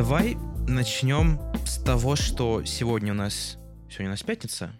Давай 0.00 0.38
начнем 0.66 1.38
с 1.66 1.76
того, 1.76 2.16
что 2.16 2.64
сегодня 2.64 3.12
у 3.12 3.14
нас... 3.14 3.58
Сегодня 3.90 4.06
у 4.06 4.10
нас 4.12 4.22
пятница? 4.22 4.72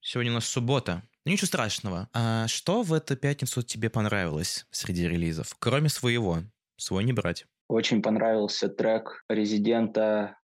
Сегодня 0.00 0.32
у 0.32 0.34
нас 0.34 0.44
суббота. 0.44 1.04
Ну, 1.24 1.30
ничего 1.30 1.46
страшного. 1.46 2.08
А 2.12 2.48
что 2.48 2.82
в 2.82 2.92
эту 2.92 3.16
пятницу 3.16 3.62
тебе 3.62 3.90
понравилось 3.90 4.66
среди 4.72 5.06
релизов? 5.06 5.54
Кроме 5.60 5.88
своего. 5.88 6.38
Свой 6.76 7.04
не 7.04 7.12
брать. 7.12 7.46
Очень 7.68 8.02
понравился 8.02 8.68
трек 8.68 9.24
резидента 9.28 10.36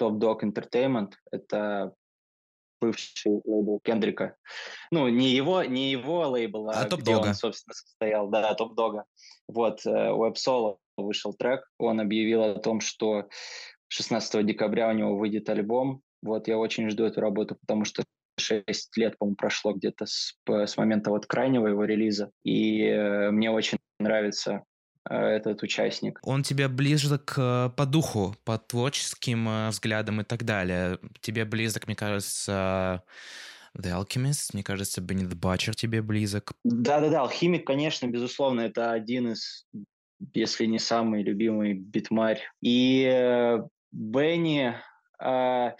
Top 0.00 0.18
Dog 0.18 0.40
Entertainment. 0.40 1.12
Это 1.30 1.92
бывший 2.80 3.42
лейбл 3.44 3.80
Кендрика. 3.84 4.36
Ну, 4.90 5.06
не 5.08 5.32
его, 5.32 5.62
не 5.64 5.90
его 5.90 6.26
лейбл, 6.30 6.70
а, 6.70 6.88
а 6.90 6.96
где 6.96 7.14
он, 7.14 7.34
собственно, 7.34 7.74
состоял. 7.74 8.30
Да, 8.30 8.54
Топ 8.54 8.74
Дога. 8.74 9.04
Вот, 9.48 9.84
э, 9.84 10.12
у 10.12 10.26
Эпсола 10.26 10.78
вышел 11.02 11.32
трек. 11.32 11.62
Он 11.78 12.00
объявил 12.00 12.42
о 12.42 12.58
том, 12.58 12.80
что 12.80 13.28
16 13.88 14.46
декабря 14.46 14.88
у 14.88 14.92
него 14.92 15.16
выйдет 15.16 15.48
альбом. 15.48 16.02
Вот, 16.22 16.48
я 16.48 16.58
очень 16.58 16.90
жду 16.90 17.04
эту 17.04 17.20
работу, 17.20 17.56
потому 17.60 17.84
что 17.84 18.04
6 18.38 18.96
лет, 18.96 19.18
по-моему, 19.18 19.36
прошло 19.36 19.72
где-то 19.72 20.06
с, 20.06 20.34
с 20.46 20.76
момента 20.76 21.10
вот 21.10 21.26
крайнего 21.26 21.66
его 21.66 21.84
релиза. 21.84 22.30
И 22.44 22.82
э, 22.84 23.30
мне 23.30 23.50
очень 23.50 23.78
нравится 23.98 24.64
э, 25.08 25.14
этот 25.14 25.62
участник. 25.62 26.20
Он 26.22 26.42
тебе 26.42 26.68
ближе 26.68 27.18
к, 27.18 27.72
по 27.76 27.86
духу, 27.86 28.34
по 28.44 28.58
творческим 28.58 29.48
э, 29.48 29.68
взглядам 29.68 30.20
и 30.20 30.24
так 30.24 30.44
далее. 30.44 30.98
Тебе 31.20 31.44
близок, 31.44 31.86
мне 31.86 31.96
кажется, 31.96 33.02
The 33.78 33.92
Alchemist, 33.92 34.50
мне 34.52 34.62
кажется, 34.62 35.00
Бенни 35.00 35.24
Батчер 35.24 35.74
тебе 35.74 36.02
близок. 36.02 36.52
Да-да-да, 36.64 37.20
Алхимик, 37.22 37.66
конечно, 37.66 38.06
безусловно, 38.06 38.62
это 38.62 38.92
один 38.92 39.32
из, 39.32 39.66
если 40.34 40.66
не 40.66 40.78
самый 40.78 41.22
любимый 41.22 41.74
битмарь. 41.74 42.40
И 42.60 43.04
э, 43.04 43.58
Бенни, 43.92 44.74
э, 45.22 45.72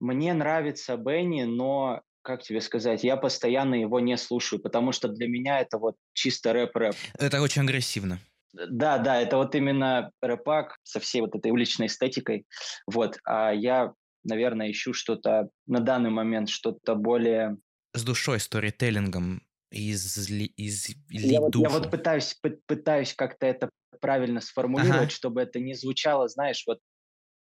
мне 0.00 0.34
нравится 0.34 0.96
Бенни, 0.96 1.44
но 1.44 2.02
как 2.22 2.42
тебе 2.42 2.60
сказать, 2.60 3.04
я 3.04 3.16
постоянно 3.16 3.74
его 3.74 4.00
не 4.00 4.16
слушаю, 4.16 4.60
потому 4.60 4.92
что 4.92 5.08
для 5.08 5.28
меня 5.28 5.60
это 5.60 5.78
вот 5.78 5.96
чисто 6.14 6.52
рэп-рэп. 6.54 6.96
Это 7.18 7.42
очень 7.42 7.62
агрессивно. 7.62 8.18
Да, 8.54 8.98
да, 8.98 9.20
это 9.20 9.36
вот 9.36 9.54
именно 9.54 10.10
рэпак 10.22 10.78
со 10.84 11.00
всей 11.00 11.20
вот 11.20 11.34
этой 11.34 11.50
уличной 11.50 11.88
эстетикой. 11.88 12.46
Вот, 12.86 13.18
а 13.24 13.52
я, 13.52 13.92
наверное, 14.22 14.70
ищу 14.70 14.94
что-то 14.94 15.48
на 15.66 15.80
данный 15.80 16.10
момент, 16.10 16.48
что-то 16.48 16.94
более... 16.94 17.58
С 17.92 18.04
душой, 18.04 18.40
сторителлингом, 18.40 19.42
из, 19.70 20.28
из, 20.28 20.30
из 20.56 20.96
я, 21.08 21.40
вот, 21.40 21.54
я 21.56 21.68
вот 21.68 21.90
пытаюсь, 21.90 22.36
пытаюсь 22.66 23.12
как-то 23.14 23.46
это 23.46 23.70
правильно 24.00 24.40
сформулировать, 24.40 25.08
ага. 25.08 25.10
чтобы 25.10 25.42
это 25.42 25.60
не 25.60 25.74
звучало, 25.74 26.28
знаешь, 26.28 26.64
вот 26.66 26.78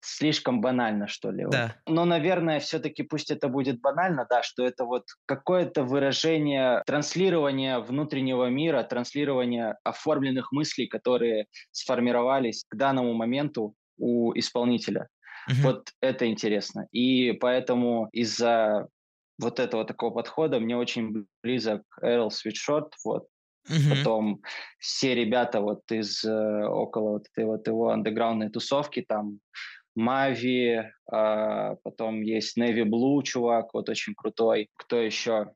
слишком 0.02 0.60
банально, 0.60 1.06
что 1.06 1.30
ли. 1.30 1.46
Да. 1.50 1.76
Но, 1.86 2.04
наверное, 2.04 2.60
все-таки 2.60 3.02
пусть 3.02 3.30
это 3.30 3.48
будет 3.48 3.80
банально, 3.80 4.26
да, 4.28 4.42
что 4.42 4.64
это 4.64 4.84
вот 4.84 5.04
какое-то 5.26 5.84
выражение 5.84 6.82
транслирования 6.86 7.78
внутреннего 7.78 8.48
мира, 8.48 8.82
транслирования 8.82 9.78
оформленных 9.84 10.52
мыслей, 10.52 10.86
которые 10.86 11.46
сформировались 11.70 12.64
к 12.68 12.76
данному 12.76 13.12
моменту 13.12 13.74
у 13.98 14.32
исполнителя. 14.38 15.08
Угу. 15.48 15.56
Вот 15.62 15.88
это 16.00 16.26
интересно. 16.26 16.86
И 16.92 17.32
поэтому 17.32 18.08
из-за 18.12 18.88
вот 19.38 19.58
этого 19.58 19.84
такого 19.84 20.12
подхода 20.12 20.60
мне 20.60 20.76
очень 20.76 21.26
близок 21.42 21.82
Эрл 22.02 22.30
Свитшот, 22.30 22.94
вот, 23.04 23.26
Угу. 23.68 23.94
Потом 23.96 24.42
все 24.78 25.14
ребята 25.14 25.60
вот 25.60 25.90
из 25.92 26.24
э, 26.24 26.66
около 26.66 27.10
вот 27.10 27.26
этой 27.32 27.44
вот 27.44 27.66
его 27.66 27.90
андеграундной 27.90 28.50
тусовки, 28.50 29.04
там 29.06 29.40
Мави, 29.94 30.90
а, 31.10 31.74
потом 31.82 32.22
есть 32.22 32.56
Navy 32.56 32.84
Blue 32.84 33.22
чувак, 33.22 33.74
вот 33.74 33.88
очень 33.88 34.14
крутой. 34.14 34.70
Кто 34.76 34.96
еще? 34.96 35.52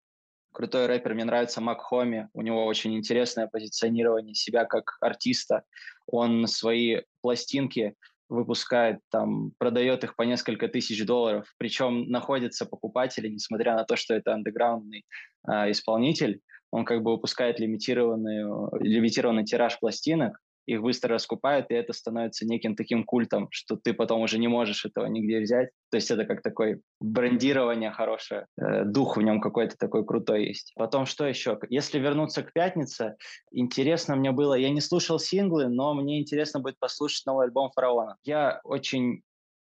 Крутой 0.52 0.86
рэпер, 0.86 1.14
мне 1.14 1.24
нравится 1.24 1.60
Мак 1.60 1.80
Хоми, 1.80 2.28
у 2.32 2.42
него 2.42 2.64
очень 2.64 2.96
интересное 2.96 3.48
позиционирование 3.48 4.34
себя 4.34 4.64
как 4.64 4.98
артиста. 5.00 5.64
Он 6.06 6.46
свои 6.46 7.00
пластинки 7.22 7.94
выпускает, 8.28 9.00
там, 9.10 9.52
продает 9.58 10.04
их 10.04 10.16
по 10.16 10.22
несколько 10.22 10.68
тысяч 10.68 11.04
долларов, 11.04 11.52
причем 11.58 12.08
находятся 12.08 12.66
покупатели, 12.66 13.28
несмотря 13.28 13.74
на 13.74 13.84
то, 13.84 13.96
что 13.96 14.14
это 14.14 14.32
андеграундный 14.32 15.04
э, 15.48 15.70
исполнитель, 15.70 16.40
он 16.74 16.84
как 16.84 17.04
бы 17.04 17.12
выпускает 17.12 17.60
лимитированный, 17.60 18.42
лимитированный 18.80 19.44
тираж 19.44 19.78
пластинок, 19.78 20.40
их 20.66 20.82
быстро 20.82 21.14
раскупают, 21.14 21.70
и 21.70 21.74
это 21.74 21.92
становится 21.92 22.46
неким 22.46 22.74
таким 22.74 23.04
культом, 23.04 23.46
что 23.52 23.76
ты 23.76 23.94
потом 23.94 24.22
уже 24.22 24.38
не 24.38 24.48
можешь 24.48 24.84
этого 24.84 25.06
нигде 25.06 25.38
взять. 25.40 25.68
То 25.92 25.98
есть 25.98 26.10
это 26.10 26.24
как 26.24 26.42
такое 26.42 26.80
брендирование 26.98 27.92
хорошее, 27.92 28.46
э, 28.58 28.84
дух 28.86 29.16
в 29.16 29.22
нем 29.22 29.40
какой-то 29.40 29.76
такой 29.78 30.04
крутой 30.04 30.46
есть. 30.48 30.72
Потом 30.74 31.06
что 31.06 31.28
еще? 31.28 31.60
Если 31.68 32.00
вернуться 32.00 32.42
к 32.42 32.52
пятнице, 32.52 33.14
интересно 33.52 34.16
мне 34.16 34.32
было, 34.32 34.54
я 34.54 34.70
не 34.70 34.80
слушал 34.80 35.20
синглы, 35.20 35.68
но 35.68 35.94
мне 35.94 36.20
интересно 36.20 36.58
будет 36.58 36.80
послушать 36.80 37.24
новый 37.26 37.46
альбом 37.46 37.70
Фараона. 37.70 38.16
Я 38.24 38.60
очень 38.64 39.22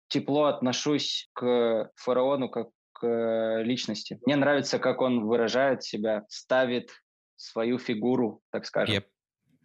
тепло 0.08 0.46
отношусь 0.46 1.28
к 1.34 1.90
Фараону 1.96 2.48
как 2.48 2.68
к 3.04 3.62
личности. 3.64 4.18
Мне 4.26 4.38
нравится, 4.38 4.80
как 4.80 5.02
он 5.02 5.26
выражает 5.26 5.84
себя, 5.84 6.24
ставит 6.30 6.90
свою 7.36 7.78
фигуру, 7.78 8.42
так 8.50 8.66
скажем. 8.66 8.96
Yep. 8.96 9.06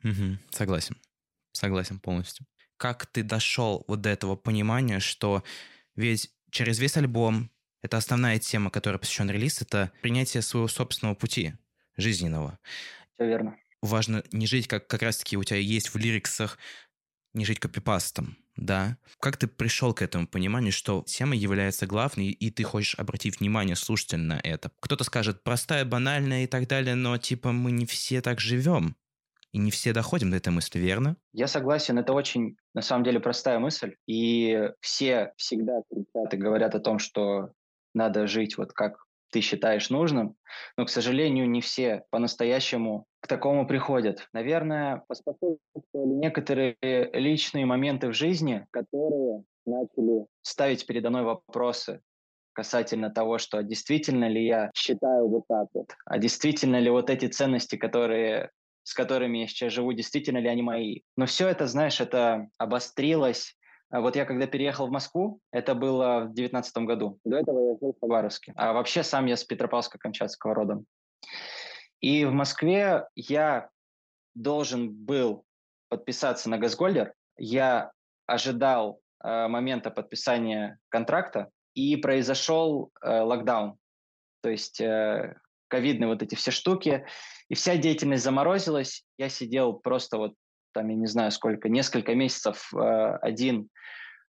Угу, 0.02 0.38
согласен. 0.50 0.96
Согласен 1.52 2.00
полностью. 2.00 2.46
Как 2.76 3.06
ты 3.06 3.22
дошел 3.22 3.84
вот 3.86 4.00
до 4.00 4.08
этого 4.08 4.34
понимания, 4.34 4.98
что 4.98 5.44
ведь 5.94 6.32
через 6.50 6.80
весь 6.80 6.96
альбом 6.96 7.50
это 7.80 7.96
основная 7.96 8.40
тема, 8.40 8.70
которая 8.70 8.98
посвящен 8.98 9.30
релиз, 9.30 9.62
это 9.62 9.92
принятие 10.02 10.42
своего 10.42 10.66
собственного 10.66 11.14
пути 11.14 11.54
жизненного. 11.96 12.58
Все 13.14 13.26
верно. 13.26 13.56
Важно 13.82 14.24
не 14.32 14.48
жить, 14.48 14.66
как 14.66 14.88
как 14.88 15.02
раз-таки 15.02 15.36
у 15.36 15.44
тебя 15.44 15.60
есть 15.60 15.94
в 15.94 15.96
лириксах, 15.96 16.58
не 17.34 17.44
жить 17.44 17.60
копипастом, 17.60 18.36
да? 18.58 18.98
Как 19.20 19.36
ты 19.36 19.46
пришел 19.46 19.94
к 19.94 20.02
этому 20.02 20.26
пониманию, 20.26 20.72
что 20.72 21.04
тема 21.06 21.34
является 21.34 21.86
главной, 21.86 22.28
и 22.28 22.50
ты 22.50 22.64
хочешь 22.64 22.94
обратить 22.98 23.40
внимание 23.40 23.76
слушателя 23.76 24.18
на 24.18 24.40
это? 24.42 24.70
Кто-то 24.80 25.04
скажет, 25.04 25.42
простая, 25.42 25.84
банальная 25.84 26.44
и 26.44 26.46
так 26.46 26.68
далее, 26.68 26.94
но 26.94 27.16
типа 27.16 27.52
мы 27.52 27.70
не 27.70 27.86
все 27.86 28.20
так 28.20 28.40
живем. 28.40 28.96
И 29.52 29.58
не 29.58 29.70
все 29.70 29.94
доходим 29.94 30.30
до 30.30 30.36
этой 30.36 30.50
мысли, 30.50 30.78
верно? 30.78 31.16
Я 31.32 31.46
согласен, 31.46 31.98
это 31.98 32.12
очень, 32.12 32.56
на 32.74 32.82
самом 32.82 33.02
деле, 33.02 33.18
простая 33.18 33.58
мысль. 33.58 33.94
И 34.06 34.70
все 34.80 35.32
всегда 35.36 35.80
говорят 36.32 36.74
о 36.74 36.80
том, 36.80 36.98
что 36.98 37.52
надо 37.94 38.26
жить 38.26 38.58
вот 38.58 38.72
как 38.74 38.98
ты 39.30 39.40
считаешь 39.40 39.90
нужным, 39.90 40.36
но, 40.76 40.84
к 40.84 40.90
сожалению, 40.90 41.48
не 41.48 41.60
все 41.60 42.04
по-настоящему 42.10 43.06
к 43.20 43.26
такому 43.26 43.66
приходят. 43.66 44.28
Наверное, 44.32 45.04
поспособствовали 45.08 45.58
некоторые 45.94 46.76
личные 47.12 47.66
моменты 47.66 48.08
в 48.08 48.12
жизни, 48.12 48.66
которые 48.70 49.44
начали 49.66 50.26
ставить 50.42 50.86
передо 50.86 51.10
мной 51.10 51.22
вопросы 51.22 52.00
касательно 52.52 53.10
того, 53.10 53.38
что 53.38 53.62
действительно 53.62 54.28
ли 54.28 54.44
я 54.44 54.70
считаю 54.74 55.28
вот 55.28 55.44
так 55.48 55.68
вот, 55.74 55.86
а 56.04 56.18
действительно 56.18 56.80
ли 56.80 56.90
вот 56.90 57.08
эти 57.08 57.26
ценности, 57.26 57.76
которые 57.76 58.50
с 58.88 58.94
которыми 58.94 59.38
я 59.38 59.46
сейчас 59.46 59.74
живу, 59.74 59.92
действительно 59.92 60.38
ли 60.38 60.48
они 60.48 60.62
мои. 60.62 61.00
Но 61.14 61.26
все 61.26 61.46
это, 61.46 61.66
знаешь, 61.66 62.00
это 62.00 62.48
обострилось. 62.56 63.54
А 63.90 64.00
вот 64.00 64.16
я 64.16 64.24
когда 64.24 64.46
переехал 64.46 64.86
в 64.86 64.90
Москву, 64.90 65.40
это 65.50 65.74
было 65.74 66.26
в 66.26 66.34
девятнадцатом 66.34 66.86
году. 66.86 67.18
До 67.24 67.38
этого 67.38 67.72
я 67.72 67.78
жил 67.80 67.94
в 67.94 68.00
Хабаровске. 68.00 68.52
А 68.56 68.72
вообще 68.72 69.02
сам 69.02 69.26
я 69.26 69.36
с 69.36 69.46
Петропавловска-Камчатского 69.46 70.52
родом. 70.52 70.86
И 72.00 72.24
в 72.24 72.32
Москве 72.32 73.06
я 73.14 73.70
должен 74.34 74.92
был 74.92 75.44
подписаться 75.88 76.50
на 76.50 76.58
Газгольдер. 76.58 77.14
Я 77.38 77.92
ожидал 78.26 79.00
э, 79.24 79.48
момента 79.48 79.90
подписания 79.90 80.78
контракта, 80.90 81.50
и 81.78 81.94
произошел 81.94 82.90
э, 83.00 83.20
локдаун. 83.20 83.76
То 84.42 84.50
есть 84.50 84.80
э, 84.80 85.36
ковидные 85.68 86.08
вот 86.08 86.22
эти 86.22 86.34
все 86.34 86.50
штуки, 86.50 87.06
и 87.48 87.54
вся 87.54 87.76
деятельность 87.76 88.24
заморозилась. 88.24 89.04
Я 89.16 89.28
сидел 89.28 89.74
просто 89.74 90.18
вот 90.18 90.34
там, 90.78 90.88
я 90.90 90.94
не 90.94 91.06
знаю 91.06 91.32
сколько, 91.32 91.68
несколько 91.68 92.14
месяцев 92.14 92.72
э, 92.72 93.18
один 93.20 93.68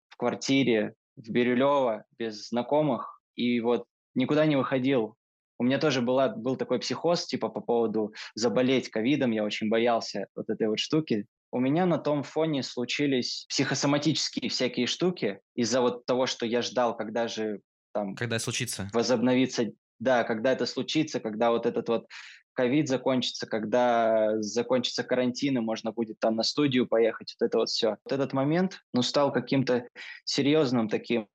в 0.07 0.15
квартире 0.15 0.93
в 1.17 1.29
Бирюлево 1.29 2.05
без 2.17 2.47
знакомых, 2.47 3.21
и 3.35 3.59
вот 3.59 3.85
никуда 4.15 4.45
не 4.45 4.55
выходил. 4.55 5.15
У 5.59 5.65
меня 5.65 5.77
тоже 5.77 6.01
была, 6.01 6.29
был 6.29 6.55
такой 6.55 6.79
психоз, 6.79 7.25
типа 7.25 7.49
по 7.49 7.59
поводу 7.59 8.13
заболеть 8.33 8.89
ковидом, 8.89 9.31
я 9.31 9.43
очень 9.43 9.67
боялся 9.67 10.27
вот 10.35 10.49
этой 10.49 10.69
вот 10.69 10.79
штуки. 10.79 11.25
У 11.51 11.59
меня 11.59 11.85
на 11.85 11.97
том 11.97 12.23
фоне 12.23 12.63
случились 12.63 13.45
психосоматические 13.49 14.49
всякие 14.49 14.87
штуки 14.87 15.41
из-за 15.53 15.81
вот 15.81 16.05
того, 16.05 16.27
что 16.27 16.45
я 16.45 16.61
ждал, 16.61 16.95
когда 16.95 17.27
же 17.27 17.59
там... 17.93 18.15
Когда 18.15 18.39
случится. 18.39 18.89
Возобновится 18.93 19.65
да, 19.99 20.23
когда 20.23 20.53
это 20.53 20.65
случится, 20.65 21.19
когда 21.19 21.51
вот 21.51 21.65
этот 21.65 21.89
вот 21.89 22.07
ковид 22.57 22.89
закончится, 22.89 23.45
когда 23.45 24.41
закончится 24.41 25.03
карантин, 25.03 25.59
и 25.59 25.61
можно 25.61 25.91
будет 25.91 26.19
там 26.19 26.35
на 26.35 26.43
студию 26.43 26.87
поехать, 26.87 27.35
вот 27.39 27.45
это 27.45 27.57
вот 27.59 27.69
все. 27.69 27.97
Вот 28.03 28.11
этот 28.11 28.33
момент, 28.33 28.81
ну, 28.95 29.03
стал 29.03 29.31
каким-то 29.31 29.87
серьезным 30.25 30.89
таким 30.89 31.27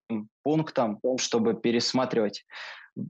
пунктом, 0.43 0.99
чтобы 1.19 1.55
пересматривать 1.55 2.45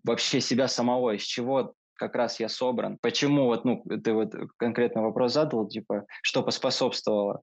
вообще 0.05 0.43
себя 0.43 0.69
самого, 0.69 1.17
из 1.17 1.23
чего 1.23 1.73
как 1.95 2.15
раз 2.15 2.39
я 2.39 2.51
собран. 2.51 2.99
Почему 3.01 3.47
вот, 3.47 3.65
ну, 3.65 3.83
ты 4.05 4.13
вот 4.13 4.35
конкретно 4.59 5.03
вопрос 5.03 5.33
задал, 5.33 5.67
типа, 5.67 6.05
что 6.23 6.43
поспособствовало? 6.43 7.41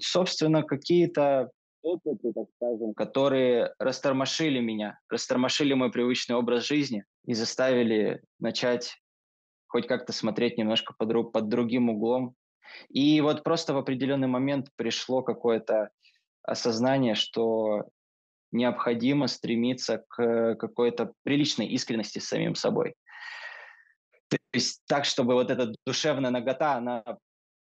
Собственно, 0.00 0.64
какие-то 0.64 1.50
опыты, 1.82 2.32
так 2.34 2.46
скажем, 2.56 2.94
которые 2.94 3.72
растормошили 3.78 4.58
меня, 4.58 4.98
растормошили 5.08 5.74
мой 5.74 5.92
привычный 5.92 6.34
образ 6.34 6.66
жизни 6.66 7.04
и 7.26 7.34
заставили 7.34 8.22
начать 8.40 8.96
хоть 9.68 9.86
как-то 9.86 10.12
смотреть 10.12 10.58
немножко 10.58 10.94
под, 10.96 11.32
под 11.32 11.48
другим 11.48 11.90
углом. 11.90 12.34
И 12.88 13.20
вот 13.20 13.44
просто 13.44 13.74
в 13.74 13.78
определенный 13.78 14.28
момент 14.28 14.68
пришло 14.76 15.22
какое-то 15.22 15.90
осознание, 16.42 17.14
что 17.14 17.88
необходимо 18.50 19.26
стремиться 19.26 20.04
к 20.08 20.56
какой-то 20.56 21.12
приличной 21.22 21.66
искренности 21.68 22.18
с 22.18 22.28
самим 22.28 22.54
собой. 22.54 22.94
То 24.28 24.38
есть 24.52 24.82
так, 24.86 25.04
чтобы 25.04 25.34
вот 25.34 25.50
эта 25.50 25.74
душевная 25.86 26.30
нагота, 26.30 26.74
она 26.74 27.04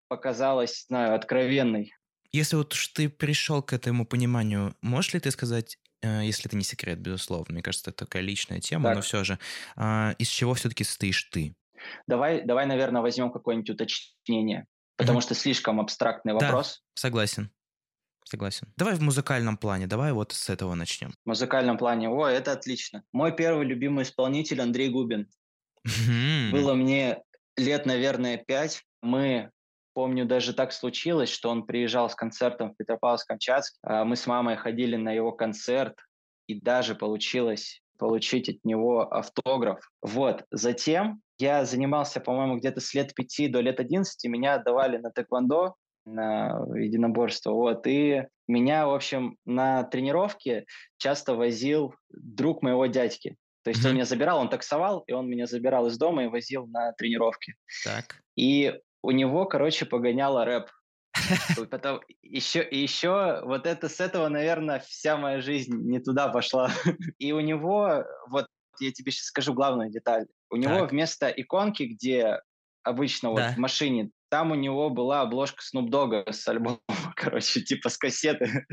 показалась, 0.08 0.86
знаю, 0.88 1.14
откровенной. 1.14 1.92
Если 2.32 2.56
вот 2.56 2.74
ты 2.94 3.08
пришел 3.08 3.62
к 3.62 3.72
этому 3.72 4.06
пониманию, 4.06 4.74
можешь 4.82 5.14
ли 5.14 5.20
ты 5.20 5.30
сказать, 5.30 5.78
э, 6.02 6.24
если 6.24 6.46
это 6.46 6.56
не 6.56 6.64
секрет, 6.64 6.98
безусловно, 6.98 7.54
мне 7.54 7.62
кажется, 7.62 7.90
это 7.90 8.04
такая 8.04 8.22
личная 8.22 8.60
тема, 8.60 8.84
так. 8.84 8.96
но 8.96 9.02
все 9.02 9.24
же, 9.24 9.38
а, 9.76 10.14
из 10.18 10.28
чего 10.28 10.54
все-таки 10.54 10.84
состоишь 10.84 11.24
ты? 11.24 11.54
Давай, 12.06 12.44
давай, 12.44 12.66
наверное, 12.66 13.02
возьмем 13.02 13.30
какое-нибудь 13.30 13.70
уточнение, 13.70 14.66
потому 14.96 15.18
mm-hmm. 15.18 15.22
что 15.22 15.34
слишком 15.34 15.80
абстрактный 15.80 16.32
вопрос. 16.32 16.78
Да, 16.78 17.00
согласен. 17.00 17.50
Согласен. 18.24 18.70
Давай 18.76 18.94
в 18.94 19.00
музыкальном 19.00 19.56
плане, 19.56 19.86
давай 19.86 20.12
вот 20.12 20.32
с 20.32 20.50
этого 20.50 20.74
начнем. 20.74 21.14
В 21.24 21.28
музыкальном 21.28 21.78
плане, 21.78 22.10
о, 22.10 22.26
это 22.26 22.52
отлично. 22.52 23.02
Мой 23.10 23.34
первый 23.34 23.64
любимый 23.64 24.02
исполнитель 24.02 24.60
Андрей 24.60 24.90
Губин. 24.90 25.30
Было 26.52 26.74
мне 26.74 27.22
лет, 27.56 27.86
наверное, 27.86 28.36
пять. 28.36 28.84
Мы, 29.00 29.50
помню, 29.94 30.26
даже 30.26 30.52
так 30.52 30.72
случилось, 30.72 31.30
что 31.30 31.48
он 31.48 31.64
приезжал 31.64 32.10
с 32.10 32.14
концертом 32.14 32.74
в 32.74 32.76
Петропавловск-Камчатск. 32.76 33.78
А 33.82 34.04
мы 34.04 34.14
с 34.14 34.26
мамой 34.26 34.56
ходили 34.56 34.96
на 34.96 35.12
его 35.12 35.32
концерт, 35.32 35.96
и 36.46 36.60
даже 36.60 36.94
получилось 36.94 37.80
получить 37.98 38.48
от 38.48 38.64
него 38.64 39.02
автограф. 39.02 39.90
Вот. 40.02 40.44
Затем 40.50 41.20
я 41.38 41.64
занимался, 41.64 42.20
по-моему, 42.20 42.56
где-то 42.56 42.80
с 42.80 42.94
лет 42.94 43.14
пяти 43.14 43.48
до 43.48 43.60
лет 43.60 43.80
одиннадцати. 43.80 44.26
Меня 44.26 44.54
отдавали 44.54 44.96
на 44.98 45.10
тэквондо, 45.10 45.74
на 46.06 46.64
единоборство. 46.74 47.52
Вот. 47.52 47.86
И 47.86 48.24
меня, 48.46 48.86
в 48.86 48.94
общем, 48.94 49.36
на 49.44 49.84
тренировке 49.84 50.64
часто 50.96 51.34
возил 51.34 51.94
друг 52.08 52.62
моего 52.62 52.86
дядьки. 52.86 53.36
То 53.64 53.70
есть 53.70 53.84
mm-hmm. 53.84 53.88
он 53.88 53.94
меня 53.94 54.04
забирал, 54.04 54.38
он 54.38 54.48
таксовал, 54.48 55.00
и 55.06 55.12
он 55.12 55.28
меня 55.28 55.46
забирал 55.46 55.86
из 55.88 55.98
дома 55.98 56.24
и 56.24 56.28
возил 56.28 56.66
на 56.66 56.92
тренировки. 56.92 57.54
Так. 57.84 58.22
И 58.36 58.80
у 59.02 59.10
него, 59.10 59.44
короче, 59.44 59.84
погоняло 59.84 60.44
рэп. 60.44 60.70
Потом 61.70 62.00
еще, 62.22 62.62
и 62.62 62.78
еще 62.78 63.42
вот 63.44 63.66
это 63.66 63.88
с 63.88 64.00
этого, 64.00 64.28
наверное, 64.28 64.80
вся 64.80 65.16
моя 65.16 65.40
жизнь 65.40 65.74
не 65.74 66.00
туда 66.00 66.28
пошла. 66.28 66.70
И 67.18 67.32
у 67.32 67.40
него, 67.40 68.04
вот 68.28 68.46
я 68.80 68.92
тебе 68.92 69.12
сейчас 69.12 69.26
скажу 69.26 69.54
главную 69.54 69.90
деталь. 69.90 70.26
У 70.50 70.56
него 70.56 70.86
вместо 70.86 71.28
иконки, 71.28 71.82
где 71.82 72.40
обычно 72.82 73.30
вот 73.30 73.42
в 73.42 73.56
машине, 73.58 74.10
там 74.30 74.52
у 74.52 74.54
него 74.54 74.90
была 74.90 75.22
обложка 75.22 75.62
Snoop 75.62 75.88
Dogg 75.88 76.32
с 76.32 76.46
альбома, 76.48 76.80
короче, 77.16 77.62
типа 77.62 77.88
с 77.88 77.96
кассеты. 77.96 78.66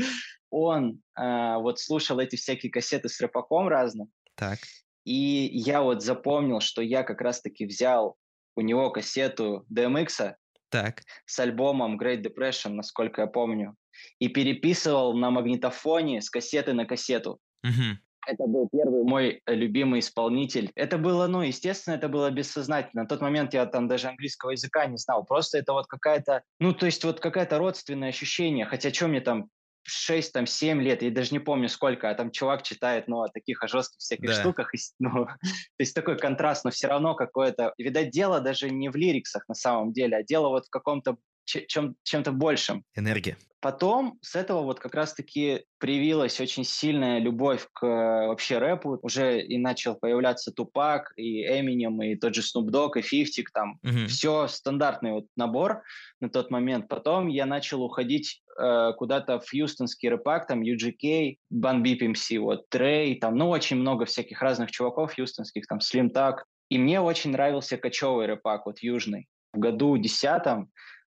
Он 0.49 1.01
э, 1.19 1.55
вот 1.57 1.79
слушал 1.79 2.19
эти 2.19 2.35
всякие 2.35 2.71
кассеты 2.71 3.09
с 3.09 3.19
рэпаком 3.19 3.67
разным. 3.67 4.09
Так. 4.35 4.59
И 5.05 5.49
я 5.53 5.81
вот 5.81 6.03
запомнил, 6.03 6.59
что 6.59 6.81
я 6.81 7.03
как 7.03 7.21
раз-таки 7.21 7.65
взял 7.65 8.17
у 8.55 8.61
него 8.61 8.89
кассету 8.89 9.65
DMX 9.73 10.33
так. 10.69 11.01
с 11.25 11.39
альбомом 11.39 11.99
Great 11.99 12.23
Depression, 12.23 12.69
насколько 12.69 13.21
я 13.21 13.27
помню, 13.27 13.75
и 14.19 14.27
переписывал 14.27 15.15
на 15.15 15.31
магнитофоне 15.31 16.21
с 16.21 16.29
кассеты 16.29 16.73
на 16.73 16.85
кассету. 16.85 17.39
Угу. 17.63 17.99
Это 18.27 18.47
был 18.47 18.67
первый 18.69 19.03
мой 19.03 19.41
любимый 19.45 19.99
исполнитель. 19.99 20.71
Это 20.75 20.97
было, 20.97 21.27
ну, 21.27 21.41
естественно, 21.41 21.95
это 21.95 22.09
было 22.09 22.31
бессознательно. 22.31 23.03
На 23.03 23.07
тот 23.07 23.21
момент 23.21 23.53
я 23.53 23.65
там 23.67 23.87
даже 23.87 24.07
английского 24.07 24.51
языка 24.51 24.85
не 24.87 24.97
знал. 24.97 25.23
Просто 25.25 25.59
это 25.59 25.73
вот 25.73 25.85
какая-то, 25.87 26.43
ну, 26.59 26.73
то 26.73 26.87
есть 26.87 27.03
вот 27.03 27.19
какая-то 27.19 27.57
родственное 27.59 28.09
ощущение. 28.09 28.65
Хотя 28.65 28.91
что 28.91 29.07
мне 29.07 29.21
там 29.21 29.49
6, 29.85 30.33
там, 30.33 30.47
7 30.47 30.81
лет, 30.81 31.01
я 31.01 31.11
даже 31.11 31.31
не 31.31 31.39
помню 31.39 31.69
сколько, 31.69 32.09
а 32.09 32.15
там 32.15 32.31
чувак 32.31 32.63
читает, 32.63 33.07
ну, 33.07 33.21
о 33.21 33.29
таких 33.29 33.63
о 33.63 33.67
жестких 33.67 33.99
всяких 33.99 34.29
да. 34.29 34.33
штуках, 34.33 34.73
и, 34.73 34.77
ну, 34.99 35.25
то 35.25 35.79
есть 35.79 35.95
такой 35.95 36.17
контраст, 36.17 36.65
но 36.65 36.71
все 36.71 36.87
равно 36.87 37.15
какое-то, 37.15 37.73
видать, 37.77 38.09
дело 38.09 38.39
даже 38.41 38.69
не 38.69 38.89
в 38.89 38.95
лириксах 38.95 39.47
на 39.47 39.55
самом 39.55 39.93
деле, 39.93 40.17
а 40.17 40.23
дело 40.23 40.49
вот 40.49 40.65
в 40.65 40.69
каком-то 40.69 41.17
чем, 41.45 41.95
чем-то 42.03 42.31
большим. 42.31 42.83
Энергия. 42.95 43.37
Потом 43.61 44.19
с 44.21 44.35
этого 44.35 44.61
вот 44.61 44.79
как 44.79 44.93
раз-таки 44.93 45.65
привилась 45.79 46.39
очень 46.39 46.63
сильная 46.63 47.17
любовь 47.17 47.67
к 47.73 47.83
э, 47.83 48.27
вообще 48.27 48.59
рэпу. 48.59 48.99
Уже 49.01 49.41
и 49.41 49.57
начал 49.57 49.95
появляться 49.95 50.51
Тупак, 50.51 51.13
и 51.15 51.41
Эминем, 51.41 51.99
и 52.03 52.15
тот 52.15 52.35
же 52.35 52.41
Snoop 52.41 52.67
Dogg, 52.67 52.99
и 52.99 53.01
Фифтик, 53.01 53.51
там 53.51 53.79
угу. 53.83 54.05
все 54.07 54.47
стандартный 54.47 55.13
вот 55.13 55.25
набор 55.35 55.81
на 56.19 56.29
тот 56.29 56.51
момент. 56.51 56.87
Потом 56.87 57.27
я 57.27 57.47
начал 57.47 57.81
уходить 57.81 58.43
э, 58.59 58.93
куда-то 58.97 59.39
в 59.39 59.49
Хьюстонский 59.49 60.09
рэпак, 60.09 60.47
там 60.47 60.61
UGK, 60.61 61.37
Бан 61.49 61.83
Бип 61.83 62.01
MC, 62.01 62.39
вот 62.39 62.69
Трей, 62.69 63.19
там, 63.19 63.35
ну, 63.35 63.49
очень 63.49 63.77
много 63.77 64.05
всяких 64.05 64.41
разных 64.41 64.71
чуваков 64.71 65.15
хьюстонских, 65.15 65.67
там, 65.67 65.79
Slim 65.79 66.09
Tag. 66.11 66.39
И 66.69 66.77
мне 66.77 66.99
очень 66.99 67.31
нравился 67.31 67.77
кочевый 67.77 68.27
рэпак, 68.27 68.65
вот 68.65 68.79
южный. 68.79 69.27
В 69.53 69.59
году 69.59 69.97
десятом 69.97 70.69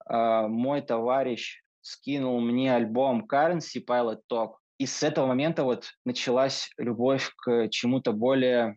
э, 0.08 0.46
мой 0.48 0.82
товарищ 0.82 1.62
скинул 1.80 2.40
мне 2.40 2.74
альбом 2.74 3.26
Currency 3.30 3.84
Pilot 3.86 4.20
Talk. 4.30 4.52
И 4.78 4.86
с 4.86 5.02
этого 5.02 5.26
момента 5.26 5.64
вот 5.64 5.90
началась 6.04 6.70
любовь 6.76 7.32
к 7.36 7.68
чему-то 7.70 8.12
более 8.12 8.76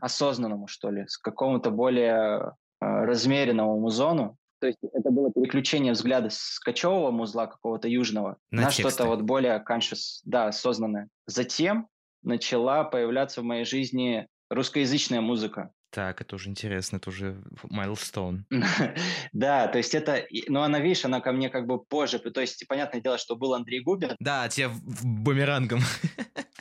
осознанному, 0.00 0.66
что 0.66 0.90
ли, 0.90 1.06
с 1.06 1.18
какому-то 1.18 1.70
более 1.70 2.38
э, 2.38 2.50
размеренному 2.80 3.80
музону. 3.80 4.36
То 4.60 4.68
есть 4.68 4.78
это 4.92 5.10
было 5.10 5.30
переключение 5.32 5.92
взгляда 5.92 6.30
с 6.30 6.58
кочевого 6.58 7.10
музла 7.10 7.46
какого-то 7.46 7.88
южного 7.88 8.38
на, 8.50 8.62
на 8.62 8.70
что-то 8.70 9.06
вот 9.06 9.22
более 9.22 9.62
conscious, 9.68 10.20
да, 10.24 10.48
осознанное. 10.48 11.08
Затем 11.26 11.88
начала 12.22 12.84
появляться 12.84 13.40
в 13.40 13.44
моей 13.44 13.64
жизни 13.64 14.26
русскоязычная 14.50 15.20
музыка. 15.20 15.72
Так, 15.90 16.20
это 16.20 16.36
уже 16.36 16.50
интересно, 16.50 16.96
это 16.96 17.10
уже 17.10 17.42
майлстоун. 17.62 18.44
Да, 19.32 19.66
то 19.68 19.78
есть 19.78 19.94
это, 19.94 20.26
ну 20.48 20.60
она, 20.60 20.80
видишь, 20.80 21.04
она 21.04 21.20
ко 21.20 21.32
мне 21.32 21.48
как 21.48 21.66
бы 21.66 21.82
позже, 21.82 22.18
то 22.18 22.40
есть 22.40 22.66
понятное 22.68 23.00
дело, 23.00 23.18
что 23.18 23.36
был 23.36 23.54
Андрей 23.54 23.82
Губин. 23.82 24.16
Да, 24.18 24.48
тебе 24.48 24.70
бумерангом. 25.02 25.80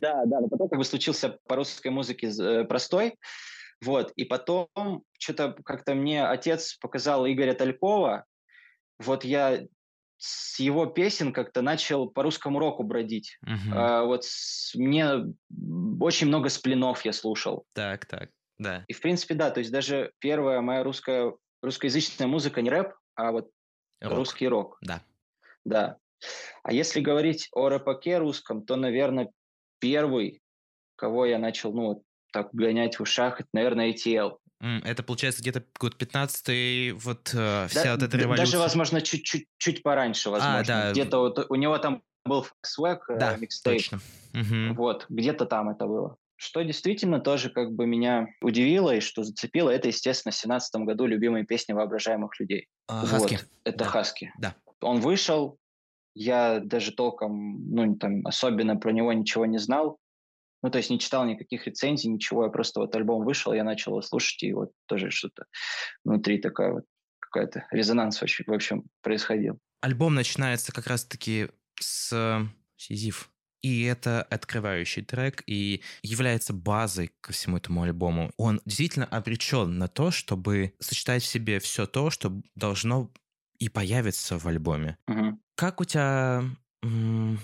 Да, 0.02 0.24
да, 0.26 0.42
но 0.42 0.48
потом 0.48 0.70
как 0.70 0.78
бы 0.78 0.86
случился 0.86 1.38
по 1.48 1.56
русской 1.56 1.90
музыке 1.90 2.28
э, 2.28 2.66
простой, 2.66 3.16
вот, 3.84 4.12
и 4.16 4.26
потом 4.26 5.04
что-то 5.20 5.56
как-то 5.64 5.96
мне 5.96 6.26
отец 6.26 6.78
показал 6.78 7.28
Игоря 7.28 7.54
Талькова, 7.54 8.26
вот 9.00 9.24
я 9.26 9.66
с 10.18 10.60
его 10.60 10.86
песен 10.86 11.34
как-то 11.34 11.62
начал 11.62 12.10
по 12.10 12.24
русскому 12.24 12.60
року 12.60 12.84
бродить. 12.84 13.38
Угу. 13.44 13.76
А, 13.76 14.04
вот 14.04 14.24
с, 14.24 14.74
мне 14.76 15.26
очень 16.00 16.28
много 16.28 16.50
сплинов 16.50 17.04
я 17.06 17.14
слушал. 17.14 17.66
Так, 17.74 18.06
так. 18.06 18.30
Да. 18.58 18.86
И, 18.88 18.94
в 18.94 19.02
принципе, 19.02 19.36
да, 19.36 19.52
то 19.52 19.60
есть 19.60 19.72
даже 19.72 20.14
первая 20.20 20.62
моя 20.62 20.84
русская, 20.84 21.34
русскоязычная 21.62 22.28
музыка 22.28 22.62
не 22.62 22.70
рэп, 22.70 22.94
а 23.16 23.32
вот 23.32 23.50
рок. 24.00 24.18
русский 24.18 24.48
рок. 24.48 24.78
Да. 24.82 25.02
Да. 25.66 25.98
А 26.64 26.72
если 26.72 27.02
говорить 27.02 27.50
о 27.52 27.68
рэпаке 27.68 28.18
русском, 28.18 28.66
то, 28.66 28.78
наверное, 28.78 29.30
первый, 29.80 30.42
кого 30.96 31.26
я 31.26 31.38
начал, 31.38 31.74
ну, 31.74 32.05
так 32.36 32.50
гонять 32.52 33.00
в 33.00 33.02
ушах, 33.02 33.40
это, 33.40 33.48
наверное, 33.54 33.94
ATL. 33.94 34.38
Это, 34.84 35.04
получается, 35.04 35.42
где-то 35.42 35.64
год 35.80 35.96
15 35.96 36.94
вот 37.02 37.32
э, 37.34 37.68
вся 37.70 37.84
да, 37.84 37.94
вот 37.94 38.04
эта 38.04 38.18
революция. 38.18 38.46
Даже, 38.46 38.58
возможно, 38.58 39.02
чуть-чуть 39.02 39.48
чуть 39.58 39.82
пораньше, 39.84 40.28
а, 40.28 40.32
возможно. 40.34 40.60
А, 40.60 40.64
да. 40.66 40.92
Где-то 40.92 41.20
вот 41.20 41.46
у 41.50 41.56
него 41.56 41.78
там 41.78 42.04
был 42.26 42.46
свек, 42.62 43.06
э, 43.10 43.18
да, 43.18 43.38
микстейп. 43.38 43.78
точно. 43.78 44.00
Угу. 44.34 44.76
Вот, 44.76 45.06
где-то 45.08 45.46
там 45.46 45.70
это 45.70 45.86
было. 45.86 46.18
Что 46.36 46.62
действительно 46.62 47.22
тоже 47.22 47.50
как 47.50 47.72
бы 47.72 47.86
меня 47.86 48.28
удивило 48.42 48.94
и 48.94 49.00
что 49.00 49.24
зацепило, 49.24 49.70
это, 49.70 49.88
естественно, 49.88 50.34
в 50.34 50.36
2017 50.36 50.76
году 50.82 51.06
любимые 51.06 51.46
песни 51.46 51.72
воображаемых 51.72 52.38
людей. 52.38 52.68
А, 52.90 53.06
Хаски. 53.06 53.36
Вот, 53.36 53.48
это 53.64 53.78
да. 53.78 53.86
Хаски. 53.86 54.34
Да. 54.40 54.56
Он 54.82 55.00
вышел, 55.00 55.58
я 56.16 56.60
даже 56.60 56.92
толком, 56.92 57.72
ну, 57.74 57.96
там, 57.96 58.28
особенно 58.28 58.76
про 58.76 58.92
него 58.92 59.14
ничего 59.14 59.46
не 59.46 59.58
знал. 59.58 60.00
Ну, 60.66 60.72
то 60.72 60.80
есть 60.80 60.90
не 60.90 60.98
читал 60.98 61.26
никаких 61.26 61.68
рецензий, 61.68 62.10
ничего, 62.10 62.46
я 62.46 62.50
просто 62.50 62.80
вот 62.80 62.96
альбом 62.96 63.24
вышел, 63.24 63.54
я 63.54 63.64
начал 63.64 63.92
его 63.92 64.02
слушать, 64.02 64.42
и 64.42 64.52
вот 64.52 64.72
тоже 64.88 65.12
что-то 65.12 65.46
внутри 66.04 66.42
такая 66.42 66.74
вот 66.74 66.86
какая-то 67.20 67.68
резонанс 67.70 68.24
очень, 68.24 68.46
в 68.48 68.52
общем, 68.52 68.86
происходил. 69.04 69.60
Альбом 69.82 70.16
начинается 70.16 70.72
как 70.72 70.88
раз-таки 70.88 71.50
с 71.80 72.50
Сизиф. 72.78 73.30
И 73.62 73.84
это 73.84 74.24
открывающий 74.24 75.04
трек 75.04 75.44
и 75.46 75.84
является 76.02 76.52
базой 76.52 77.12
ко 77.22 77.32
всему 77.32 77.58
этому 77.58 77.84
альбому. 77.84 78.32
Он 78.38 78.60
действительно 78.66 79.06
обречен 79.06 79.78
на 79.78 79.88
то, 79.88 80.10
чтобы 80.10 80.74
сочетать 80.80 81.22
в 81.22 81.28
себе 81.28 81.60
все 81.60 81.86
то, 81.86 82.10
что 82.10 82.42
должно 82.56 83.12
и 83.60 83.70
появится 83.70 84.40
в 84.40 84.48
альбоме. 84.48 84.98
Угу. 85.08 85.40
Как 85.58 85.80
у 85.80 85.86
тебя 85.86 86.44
м- 86.82 87.40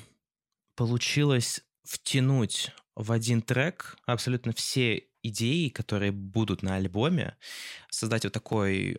получилось 0.75 1.63
втянуть 1.83 2.71
в 3.01 3.11
один 3.11 3.41
трек 3.41 3.97
абсолютно 4.05 4.53
все 4.53 5.07
идеи, 5.23 5.69
которые 5.69 6.11
будут 6.11 6.63
на 6.63 6.75
альбоме, 6.75 7.35
создать 7.89 8.23
вот 8.23 8.33
такой, 8.33 8.97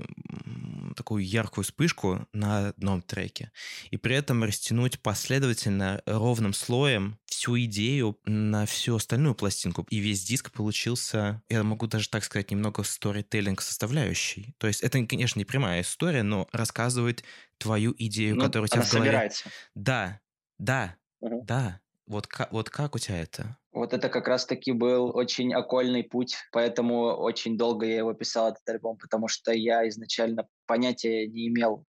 такую 0.96 1.24
яркую 1.24 1.64
вспышку 1.64 2.26
на 2.32 2.68
одном 2.68 3.02
треке, 3.02 3.50
и 3.90 3.96
при 3.96 4.16
этом 4.16 4.44
растянуть 4.44 5.00
последовательно 5.00 6.02
ровным 6.06 6.52
слоем 6.52 7.18
всю 7.26 7.58
идею 7.60 8.18
на 8.24 8.66
всю 8.66 8.96
остальную 8.96 9.34
пластинку. 9.34 9.86
И 9.90 9.98
весь 9.98 10.24
диск 10.24 10.50
получился, 10.52 11.42
я 11.48 11.62
могу 11.62 11.86
даже 11.86 12.08
так 12.08 12.24
сказать, 12.24 12.50
немного 12.50 12.82
сторителлинг 12.82 13.60
составляющий. 13.60 14.54
То 14.58 14.66
есть 14.66 14.80
это, 14.80 15.04
конечно, 15.06 15.38
не 15.38 15.44
прямая 15.44 15.82
история, 15.82 16.22
но 16.22 16.48
рассказывает 16.52 17.24
твою 17.58 17.94
идею, 17.98 18.36
ну, 18.36 18.44
которая 18.44 18.66
у 18.66 18.68
тебя 18.68 18.82
в 18.82 18.90
голове. 18.90 19.10
собирается. 19.10 19.50
Да, 19.74 20.20
да, 20.58 20.96
угу. 21.20 21.44
да. 21.44 21.80
Вот, 22.06 22.28
вот 22.50 22.68
как 22.68 22.94
у 22.94 22.98
тебя 22.98 23.18
это? 23.18 23.56
Вот 23.72 23.94
это 23.94 24.08
как 24.08 24.28
раз-таки 24.28 24.72
был 24.72 25.16
очень 25.16 25.54
окольный 25.54 26.04
путь, 26.04 26.36
поэтому 26.52 27.14
очень 27.16 27.56
долго 27.56 27.86
я 27.86 27.98
его 27.98 28.12
писал, 28.12 28.50
этот 28.50 28.68
альбом, 28.68 28.98
потому 28.98 29.28
что 29.28 29.52
я 29.52 29.88
изначально 29.88 30.46
понятия 30.66 31.26
не 31.26 31.48
имел. 31.48 31.84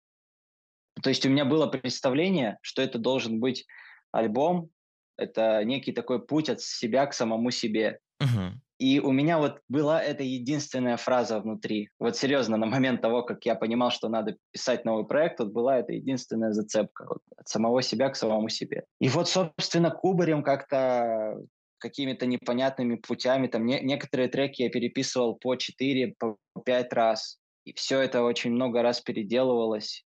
То 1.03 1.11
есть 1.11 1.27
у 1.27 1.29
меня 1.29 1.45
было 1.45 1.67
представление, 1.67 2.59
что 2.63 2.83
это 2.83 2.99
должен 2.99 3.41
быть 3.41 3.67
альбом, 4.13 4.71
это 5.17 5.65
некий 5.65 5.93
такой 5.93 6.25
путь 6.25 6.49
от 6.49 6.61
себя 6.61 7.07
к 7.07 7.15
самому 7.15 7.51
себе. 7.51 7.99
Uh-huh. 8.23 8.53
И 8.79 8.99
у 8.99 9.13
меня 9.13 9.39
вот 9.39 9.61
была 9.69 10.03
эта 10.03 10.25
единственная 10.25 10.97
фраза 10.97 11.39
внутри. 11.41 11.91
Вот 12.01 12.17
серьезно, 12.17 12.57
на 12.57 12.67
момент 12.67 13.01
того, 13.01 13.23
как 13.23 13.45
я 13.47 13.55
понимал, 13.55 13.91
что 13.91 14.09
надо 14.09 14.37
писать 14.51 14.85
новый 14.85 15.05
проект, 15.05 15.39
вот 15.39 15.53
была 15.53 15.79
эта 15.79 15.93
единственная 15.93 16.53
зацепка 16.53 17.07
вот, 17.09 17.21
от 17.37 17.49
самого 17.49 17.83
себя 17.83 18.11
к 18.11 18.17
самому 18.17 18.49
себе. 18.49 18.85
И 19.01 19.09
вот, 19.09 19.29
собственно, 19.29 19.91
кубарем 19.91 20.43
как-то 20.43 21.37
какими-то 21.83 22.27
непонятными 22.27 22.95
путями. 22.95 23.49
Там 23.49 23.67
не, 23.67 23.81
некоторые 23.81 24.29
треки 24.29 24.63
я 24.63 24.71
переписывал 24.71 25.35
по 25.35 25.57
4, 25.57 26.15
по 26.19 26.39
5 26.65 26.93
раз. 26.93 27.39
И 27.65 27.75
все 27.75 28.01
это 28.01 28.23
очень 28.23 28.53
много 28.53 28.83
раз 28.83 29.01
переделывалось. 29.01 30.05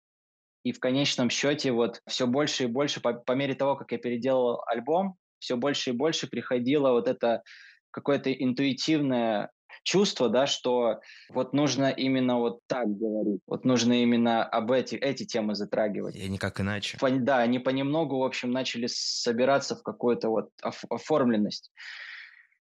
И 0.63 0.73
в 0.73 0.79
конечном 0.79 1.29
счете 1.29 1.71
вот 1.71 2.01
все 2.07 2.27
больше 2.27 2.65
и 2.65 2.67
больше, 2.67 3.01
по, 3.01 3.13
по 3.13 3.31
мере 3.31 3.55
того, 3.55 3.75
как 3.75 3.91
я 3.91 3.97
переделывал 3.97 4.61
альбом, 4.67 5.15
все 5.39 5.55
больше 5.55 5.89
и 5.89 5.93
больше 5.93 6.27
приходило 6.27 6.91
вот 6.91 7.07
это 7.07 7.41
какое-то 7.89 8.31
интуитивное 8.31 9.49
чувство, 9.83 10.29
да, 10.29 10.47
что 10.47 10.99
вот 11.29 11.53
нужно 11.53 11.89
именно 11.89 12.39
вот 12.39 12.59
так 12.67 12.87
говорить, 12.87 13.41
вот 13.47 13.65
нужно 13.65 14.01
именно 14.01 14.43
об 14.43 14.71
эти, 14.71 14.95
эти 14.95 15.25
темы 15.25 15.55
затрагивать. 15.55 16.15
И 16.15 16.29
никак 16.29 16.59
иначе. 16.59 16.97
По, 16.99 17.09
да, 17.09 17.39
они 17.39 17.59
понемногу, 17.59 18.19
в 18.19 18.23
общем, 18.23 18.51
начали 18.51 18.87
собираться 18.87 19.75
в 19.75 19.83
какую-то 19.83 20.29
вот 20.29 20.49
оформленность. 20.89 21.71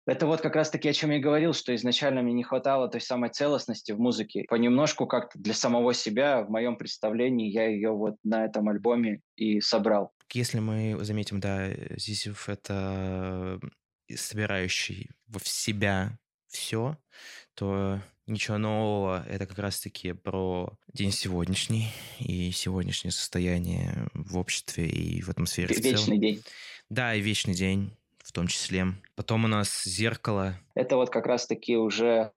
Это 0.08 0.26
вот 0.26 0.40
как 0.40 0.56
раз-таки 0.56 0.88
о 0.88 0.94
чем 0.94 1.10
я 1.10 1.18
говорил, 1.18 1.52
что 1.52 1.74
изначально 1.74 2.22
мне 2.22 2.32
не 2.32 2.42
хватало 2.42 2.88
той 2.88 3.02
самой 3.02 3.28
целостности 3.28 3.92
в 3.92 4.00
музыке. 4.00 4.46
Понемножку 4.48 5.06
как-то 5.06 5.38
для 5.38 5.52
самого 5.52 5.92
себя, 5.92 6.42
в 6.42 6.48
моем 6.48 6.78
представлении, 6.78 7.50
я 7.50 7.66
ее 7.66 7.90
вот 7.90 8.16
на 8.24 8.46
этом 8.46 8.70
альбоме 8.70 9.20
и 9.36 9.60
собрал. 9.60 10.12
Если 10.32 10.60
мы 10.60 10.96
заметим, 11.04 11.40
да, 11.40 11.68
Зизев— 11.96 12.48
это 12.50 13.60
собирающий 14.14 15.10
в 15.26 15.46
себя 15.46 16.18
все, 16.58 16.96
то 17.54 18.00
ничего 18.26 18.58
нового. 18.58 19.24
Это 19.28 19.46
как 19.46 19.58
раз-таки 19.58 20.12
про 20.12 20.72
день 20.92 21.12
сегодняшний 21.12 21.88
и 22.18 22.50
сегодняшнее 22.50 23.12
состояние 23.12 24.08
в 24.14 24.36
обществе 24.36 24.86
и 24.86 25.22
в 25.22 25.28
атмосфере. 25.28 25.74
Вечный 25.74 25.94
в 25.94 25.98
целом. 26.04 26.20
день. 26.20 26.42
Да, 26.90 27.14
и 27.14 27.20
вечный 27.20 27.54
день 27.54 27.92
в 28.18 28.32
том 28.32 28.46
числе. 28.46 28.86
Потом 29.16 29.44
у 29.44 29.48
нас 29.48 29.84
зеркало. 29.84 30.54
Это 30.74 30.96
вот 30.96 31.10
как 31.10 31.26
раз-таки 31.26 31.76
уже 31.76 32.32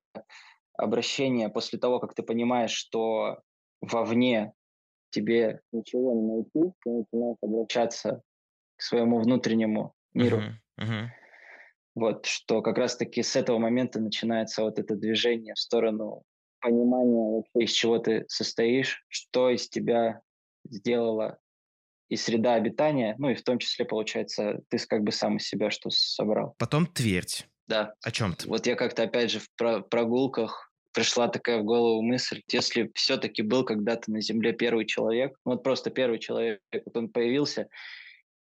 обращение 0.74 1.50
после 1.50 1.80
того, 1.80 2.00
как 2.00 2.16
ты 2.16 2.24
понимаешь, 2.24 2.72
что 2.72 3.42
вовне 3.82 4.54
тебе 5.10 5.62
ничего 5.72 6.14
не 6.14 6.22
найти, 6.22 6.74
ты 6.84 6.90
начинаешь 6.90 7.38
обращаться 7.42 8.22
к 8.78 8.82
своему 8.82 9.20
внутреннему 9.20 9.94
миру. 10.14 10.38
Uh-huh, 10.38 10.54
uh-huh. 10.80 11.08
Вот, 11.96 12.26
что 12.26 12.62
как 12.62 12.78
раз-таки 12.78 13.22
с 13.22 13.36
этого 13.36 13.58
момента 13.58 14.00
начинается 14.00 14.64
вот 14.64 14.80
это 14.80 14.96
движение 14.96 15.54
в 15.56 15.60
сторону 15.60 16.24
понимания 16.62 17.38
вообще, 17.38 17.66
из 17.66 17.72
чего 17.72 17.98
ты 17.98 18.26
состоишь, 18.28 19.04
что 19.10 19.50
из 19.50 19.68
тебя 19.68 20.22
сделала 20.70 21.38
и 22.08 22.16
среда 22.16 22.56
обитания, 22.56 23.16
ну 23.18 23.30
и 23.30 23.36
в 23.36 23.44
том 23.44 23.58
числе, 23.58 23.86
получается, 23.86 24.62
ты 24.70 24.78
как 24.88 25.02
бы 25.02 25.12
сам 25.12 25.38
из 25.38 25.48
себя 25.48 25.72
что 25.72 25.90
собрал. 25.90 26.56
Потом 26.58 26.86
твердь. 26.86 27.48
Да. 27.68 27.94
О 28.04 28.12
чем 28.12 28.36
ты? 28.36 28.48
Вот 28.48 28.68
я 28.68 28.76
как-то 28.76 29.04
опять 29.04 29.32
же 29.32 29.40
в 29.40 29.48
про- 29.56 29.82
прогулках 29.82 30.72
пришла 30.94 31.30
такая 31.30 31.62
в 31.62 31.64
голову 31.64 32.02
мысль, 32.02 32.42
если 32.52 32.92
все-таки 32.96 33.42
был 33.42 33.64
когда-то 33.64 34.12
на 34.12 34.22
Земле 34.22 34.52
первый 34.52 34.86
человек, 34.86 35.38
вот 35.46 35.64
просто 35.64 35.90
первый 35.90 36.20
человек, 36.20 36.60
вот 36.74 36.98
он 36.98 37.08
появился, 37.08 37.70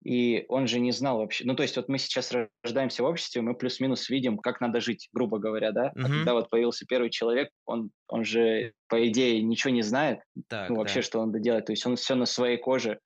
и 0.04 0.46
он 0.48 0.68
же 0.68 0.80
не 0.80 0.92
знал 0.92 1.18
вообще. 1.18 1.46
Ну, 1.46 1.56
то 1.56 1.64
есть 1.64 1.76
вот 1.76 1.90
мы 1.90 1.98
сейчас 1.98 2.34
рождаемся 2.64 3.04
в 3.04 3.06
обществе, 3.06 3.42
мы 3.42 3.54
плюс-минус 3.54 4.10
видим, 4.10 4.38
как 4.38 4.62
надо 4.62 4.82
жить, 4.82 5.10
грубо 5.14 5.38
говоря, 5.38 5.72
да? 5.72 5.92
Uh-huh. 5.96 6.06
А 6.06 6.08
когда 6.08 6.34
вот 6.34 6.50
появился 6.50 6.86
первый 6.86 7.10
человек, 7.10 7.50
он, 7.66 7.92
он 8.08 8.24
же, 8.24 8.74
по 8.88 9.08
идее, 9.08 9.42
ничего 9.44 9.72
не 9.72 9.84
знает, 9.84 10.20
так, 10.48 10.70
ну, 10.70 10.78
вообще, 10.78 11.00
да. 11.00 11.02
что 11.04 11.20
он 11.20 11.28
надо 11.28 11.40
делать. 11.40 11.66
То 11.66 11.72
есть 11.72 11.86
он 11.86 11.96
все 11.96 12.16
на 12.16 12.26
своей 12.26 12.58
коже 12.58 13.00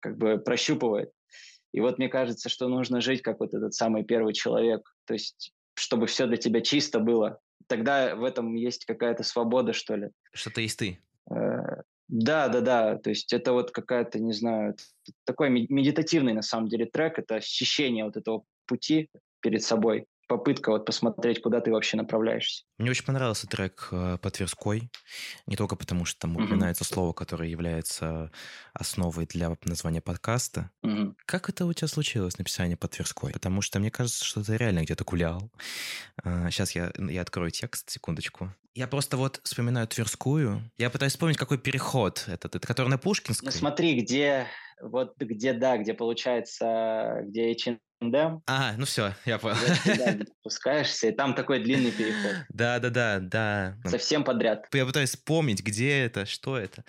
как 0.00 0.16
бы 0.16 0.38
прощупывает. 0.38 1.10
И 1.72 1.80
вот 1.80 1.98
мне 1.98 2.08
кажется, 2.08 2.48
что 2.48 2.68
нужно 2.68 3.00
жить, 3.00 3.20
как 3.20 3.40
вот 3.40 3.52
этот 3.52 3.74
самый 3.74 4.04
первый 4.04 4.32
человек. 4.32 4.80
То 5.06 5.14
есть 5.14 5.52
чтобы 5.78 6.06
все 6.06 6.26
для 6.26 6.36
тебя 6.36 6.60
чисто 6.60 6.98
было. 6.98 7.38
Тогда 7.68 8.16
в 8.16 8.24
этом 8.24 8.54
есть 8.54 8.84
какая-то 8.84 9.22
свобода, 9.22 9.72
что 9.72 9.94
ли. 9.94 10.08
Что-то 10.32 10.60
есть 10.60 10.78
ты. 10.78 10.98
Да, 12.08 12.48
да, 12.48 12.60
да. 12.60 12.96
То 12.96 13.10
есть 13.10 13.32
это 13.32 13.52
вот 13.52 13.70
какая-то, 13.70 14.18
не 14.18 14.32
знаю, 14.32 14.74
такой 15.24 15.50
медитативный 15.50 16.32
на 16.32 16.42
самом 16.42 16.68
деле 16.68 16.86
трек. 16.86 17.18
Это 17.18 17.36
ощущение 17.36 18.04
вот 18.04 18.16
этого 18.16 18.44
пути 18.66 19.10
перед 19.40 19.62
собой 19.62 20.06
попытка 20.28 20.70
вот 20.70 20.84
посмотреть, 20.84 21.42
куда 21.42 21.60
ты 21.60 21.72
вообще 21.72 21.96
направляешься. 21.96 22.64
Мне 22.76 22.90
очень 22.90 23.04
понравился 23.04 23.48
трек 23.48 23.88
э, 23.90 24.18
по 24.20 24.30
Тверской, 24.30 24.90
не 25.46 25.56
только 25.56 25.74
потому, 25.74 26.04
что 26.04 26.20
там 26.20 26.36
упоминается 26.36 26.84
mm-hmm. 26.84 26.94
слово, 26.94 27.12
которое 27.12 27.48
является 27.48 28.30
основой 28.74 29.26
для 29.26 29.56
названия 29.64 30.00
подкаста. 30.00 30.70
Mm-hmm. 30.84 31.14
Как 31.26 31.48
это 31.48 31.66
у 31.66 31.72
тебя 31.72 31.88
случилось, 31.88 32.38
написание 32.38 32.76
по 32.76 32.88
Тверской? 32.88 33.32
Потому 33.32 33.62
что 33.62 33.80
мне 33.80 33.90
кажется, 33.90 34.24
что 34.24 34.44
ты 34.44 34.56
реально 34.56 34.82
где-то 34.82 35.04
гулял. 35.04 35.50
Сейчас 36.22 36.72
я, 36.72 36.92
я 36.96 37.22
открою 37.22 37.50
текст, 37.50 37.90
секундочку. 37.90 38.52
Я 38.74 38.86
просто 38.86 39.16
вот 39.16 39.40
вспоминаю 39.42 39.88
Тверскую. 39.88 40.62
Я 40.76 40.90
пытаюсь 40.90 41.12
вспомнить, 41.12 41.36
какой 41.36 41.58
переход 41.58 42.24
этот, 42.28 42.54
это 42.54 42.66
который 42.66 42.88
на 42.88 42.98
Пушкинской. 42.98 43.46
Ну 43.46 43.50
смотри, 43.50 44.00
где, 44.00 44.46
вот 44.80 45.16
где, 45.18 45.52
да, 45.52 45.78
где 45.78 45.94
получается, 45.94 47.22
где 47.24 47.50
H&M. 47.50 47.80
А, 48.00 48.74
ну 48.76 48.84
все, 48.84 49.12
я 49.24 49.38
понял. 49.38 49.56
Спускаешься, 50.40 51.08
и 51.08 51.12
там 51.12 51.34
такой 51.34 51.62
длинный 51.62 51.90
переход. 51.90 52.44
Да, 52.48 52.78
да, 52.78 52.90
да, 52.90 53.18
да. 53.20 53.76
Совсем 53.84 54.24
подряд. 54.24 54.66
Я 54.72 54.86
пытаюсь 54.86 55.10
вспомнить, 55.10 55.62
где 55.62 56.04
это, 56.04 56.24
что 56.24 56.56
это. 56.56 56.84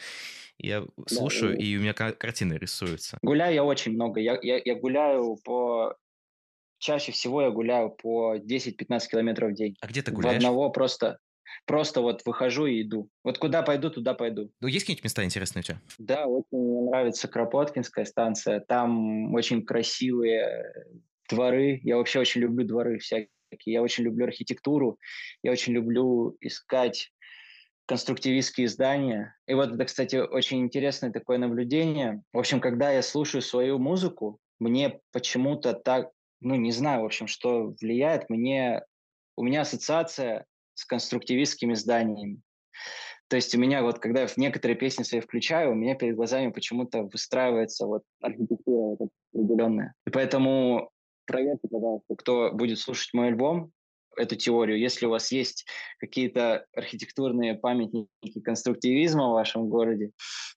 Я 0.59 0.85
слушаю, 1.07 1.55
да, 1.55 1.63
и 1.63 1.77
у 1.77 1.81
меня 1.81 1.93
картины 1.93 2.53
рисуются. 2.55 3.17
Гуляю 3.21 3.55
я 3.55 3.63
очень 3.63 3.93
много. 3.93 4.19
Я, 4.19 4.37
я, 4.41 4.61
я 4.63 4.75
гуляю 4.75 5.37
по... 5.43 5.95
Чаще 6.79 7.11
всего 7.11 7.41
я 7.41 7.49
гуляю 7.49 7.89
по 7.89 8.35
10-15 8.35 9.07
километров 9.09 9.51
в 9.51 9.53
день. 9.53 9.75
А 9.81 9.87
где 9.87 10.01
ты 10.01 10.11
гуляешь? 10.11 10.35
В 10.35 10.37
одного 10.37 10.69
просто 10.69 11.17
просто 11.65 12.01
вот 12.01 12.21
выхожу 12.25 12.65
и 12.65 12.81
иду. 12.81 13.09
Вот 13.23 13.37
куда 13.37 13.61
пойду, 13.61 13.89
туда 13.89 14.13
пойду. 14.13 14.51
Ну, 14.59 14.67
есть 14.67 14.85
какие-нибудь 14.85 15.03
места 15.03 15.23
интересные 15.23 15.61
у 15.61 15.63
тебя? 15.63 15.81
Да, 15.97 16.25
очень 16.25 16.57
мне 16.57 16.81
нравится 16.81 17.27
Кропоткинская 17.27 18.05
станция. 18.05 18.59
Там 18.59 19.33
очень 19.33 19.65
красивые 19.65 20.73
дворы. 21.29 21.79
Я 21.83 21.97
вообще 21.97 22.19
очень 22.19 22.41
люблю 22.41 22.65
дворы 22.65 22.99
всякие. 22.99 23.29
Я 23.65 23.81
очень 23.81 24.03
люблю 24.03 24.25
архитектуру. 24.25 24.99
Я 25.43 25.51
очень 25.51 25.73
люблю 25.73 26.37
искать 26.41 27.11
конструктивистские 27.85 28.67
здания. 28.67 29.35
И 29.47 29.53
вот 29.55 29.73
это, 29.73 29.85
кстати, 29.85 30.17
очень 30.17 30.61
интересное 30.61 31.11
такое 31.11 31.39
наблюдение. 31.39 32.21
В 32.31 32.37
общем, 32.37 32.61
когда 32.61 32.91
я 32.91 33.01
слушаю 33.01 33.41
свою 33.41 33.79
музыку, 33.79 34.39
мне 34.59 34.99
почему-то 35.11 35.73
так 35.73 36.09
ну, 36.41 36.55
не 36.55 36.71
знаю, 36.71 37.01
в 37.01 37.05
общем, 37.05 37.27
что 37.27 37.73
влияет. 37.81 38.29
Мне, 38.29 38.81
у 39.35 39.43
меня 39.43 39.61
ассоциация 39.61 40.45
с 40.79 40.85
конструктивистскими 40.85 41.73
зданиями. 41.73 42.41
То 43.27 43.35
есть 43.35 43.53
у 43.53 43.59
меня 43.59 43.83
вот, 43.83 43.99
когда 43.99 44.21
я 44.21 44.27
в 44.27 44.37
некоторые 44.37 44.77
песни 44.77 45.03
свои 45.03 45.19
включаю, 45.21 45.71
у 45.71 45.75
меня 45.75 45.95
перед 45.95 46.15
глазами 46.15 46.51
почему-то 46.51 47.03
выстраивается 47.03 47.85
вот 47.85 48.03
архитектура 48.21 48.95
вот 48.97 49.09
определенная. 49.33 49.93
И 50.07 50.09
поэтому 50.09 50.89
проверьте, 51.25 51.67
пожалуйста, 51.69 52.15
кто 52.15 52.51
будет 52.53 52.79
слушать 52.79 53.13
мой 53.13 53.27
альбом, 53.27 53.71
эту 54.15 54.35
теорию. 54.35 54.79
Если 54.79 55.05
у 55.05 55.09
вас 55.09 55.31
есть 55.31 55.65
какие-то 55.99 56.65
архитектурные 56.73 57.55
памятники 57.55 58.39
конструктивизма 58.43 59.29
в 59.29 59.33
вашем 59.33 59.67
городе, 59.69 60.11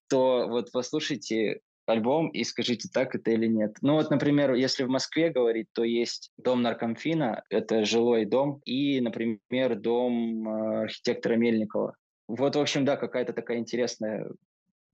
то 0.09 0.47
вот 0.49 0.71
послушайте 0.73 1.61
альбом 1.87 2.29
и 2.29 2.45
скажите, 2.45 2.89
так 2.93 3.15
это 3.15 3.31
или 3.31 3.47
нет. 3.47 3.77
Ну 3.83 3.95
вот, 3.95 4.11
например, 4.11 4.55
если 4.55 4.85
в 4.85 4.89
Москве 4.89 5.31
говорить, 5.31 5.69
то 5.73 5.85
есть 5.85 6.31
дом 6.37 6.63
Наркомфина, 6.63 7.43
это 7.51 7.85
жилой 7.85 8.25
дом, 8.25 8.61
и, 8.65 9.01
например, 9.01 9.77
дом 9.77 10.49
э, 10.49 10.83
архитектора 10.85 11.35
Мельникова. 11.37 11.97
Вот, 12.29 12.57
в 12.57 12.61
общем, 12.61 12.85
да, 12.85 12.97
какая-то 12.97 13.33
такая 13.33 13.59
интересная 13.59 14.31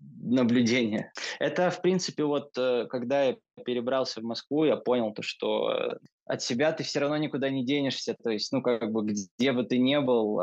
наблюдение. 0.01 1.13
Это, 1.41 1.71
в 1.71 1.83
принципе, 1.83 2.25
вот 2.25 2.57
э, 2.57 2.87
когда 2.89 3.25
я 3.25 3.37
перебрался 3.65 4.21
в 4.21 4.25
Москву, 4.25 4.65
я 4.65 4.77
понял 4.77 5.13
то, 5.13 5.23
что 5.23 5.71
э, 5.71 5.99
от 6.25 6.43
себя 6.43 6.73
ты 6.73 6.85
все 6.85 7.01
равно 7.01 7.17
никуда 7.19 7.51
не 7.51 7.65
денешься. 7.65 8.17
То 8.23 8.31
есть, 8.31 8.51
ну, 8.53 8.63
как 8.63 8.91
бы, 8.93 9.05
где 9.05 9.53
бы 9.53 9.65
ты 9.65 9.79
ни 9.79 9.99
был, 9.99 10.41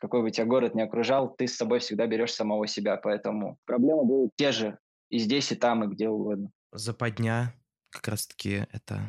какой 0.00 0.22
бы 0.22 0.30
тебя 0.30 0.46
город 0.46 0.74
не 0.74 0.82
окружал, 0.82 1.34
ты 1.34 1.46
с 1.46 1.56
собой 1.56 1.78
всегда 1.78 2.06
берешь 2.06 2.32
самого 2.32 2.66
себя. 2.66 2.96
Поэтому 2.96 3.56
проблемы 3.64 4.04
будут 4.04 4.32
те 4.36 4.52
же 4.52 4.78
и 5.12 5.18
здесь, 5.18 5.52
и 5.52 5.56
там, 5.56 5.84
и 5.84 5.88
где 5.88 6.08
угодно. 6.08 6.50
Западня 6.72 7.54
как 7.90 8.08
раз-таки 8.08 8.66
это 8.72 9.02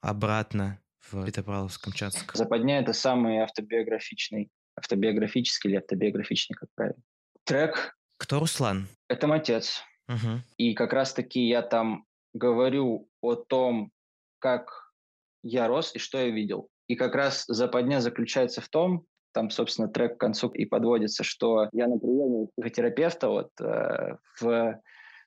обратно 0.00 0.80
в 1.00 1.26
Петропавловск-Камчатск. 1.26 2.34
Западня— 2.34 2.78
это 2.80 2.94
самый 2.94 3.40
автобиографичный, 3.40 4.50
автобиографический 4.76 5.70
или 5.70 5.76
автобиографичный, 5.76 6.56
как 6.56 6.70
правильно. 6.74 7.02
Трек. 7.44 7.98
Кто 8.16 8.40
Руслан? 8.40 8.88
Это 9.08 9.26
мой 9.26 9.38
отец. 9.38 9.82
Угу. 10.08 10.40
И 10.56 10.72
как 10.72 10.94
раз-таки 10.94 11.46
я 11.46 11.60
там 11.60 12.06
говорю 12.32 13.10
о 13.20 13.34
том, 13.34 13.92
как 14.38 14.94
я 15.42 15.68
рос 15.68 15.94
и 15.94 15.98
что 15.98 16.18
я 16.18 16.30
видел. 16.30 16.70
И 16.86 16.96
как 16.96 17.14
раз 17.14 17.44
западня 17.46 18.00
заключается 18.00 18.62
в 18.62 18.68
том, 18.70 19.04
там, 19.32 19.50
собственно, 19.50 19.88
трек 19.88 20.16
к 20.16 20.20
концу 20.20 20.48
и 20.48 20.64
подводится, 20.64 21.24
что 21.24 21.68
я 21.72 21.88
на 21.88 21.98
приеме 21.98 22.48
психотерапевта 22.56 23.28
вот, 23.28 23.50
э, 23.60 24.16
в, 24.40 24.80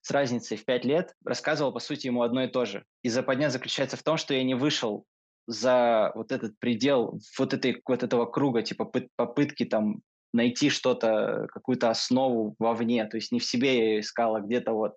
с 0.05 0.11
разницей 0.11 0.55
в 0.55 0.65
пять 0.65 0.85
лет 0.85 1.15
рассказывал, 1.25 1.73
по 1.73 1.79
сути, 1.79 2.05
ему 2.05 2.21
одно 2.21 2.43
и 2.43 2.47
то 2.47 2.65
же. 2.65 2.85
И 3.01 3.09
западня 3.09 3.49
заключается 3.49 3.97
в 3.97 4.03
том, 4.03 4.17
что 4.17 4.35
я 4.35 4.43
не 4.43 4.53
вышел 4.53 5.05
за 5.47 6.11
вот 6.13 6.31
этот 6.31 6.59
предел 6.59 7.19
вот, 7.39 7.55
этой, 7.55 7.81
вот 7.87 8.03
этого 8.03 8.27
круга, 8.27 8.61
типа 8.61 8.91
попытки 9.15 9.65
там 9.65 10.01
найти 10.31 10.69
что-то, 10.69 11.47
какую-то 11.51 11.89
основу 11.89 12.55
вовне. 12.59 13.03
То 13.05 13.17
есть 13.17 13.31
не 13.31 13.39
в 13.39 13.45
себе 13.45 13.77
я 13.77 13.83
ее 13.85 13.99
искал, 14.01 14.35
а 14.35 14.41
где-то 14.41 14.73
вот 14.73 14.93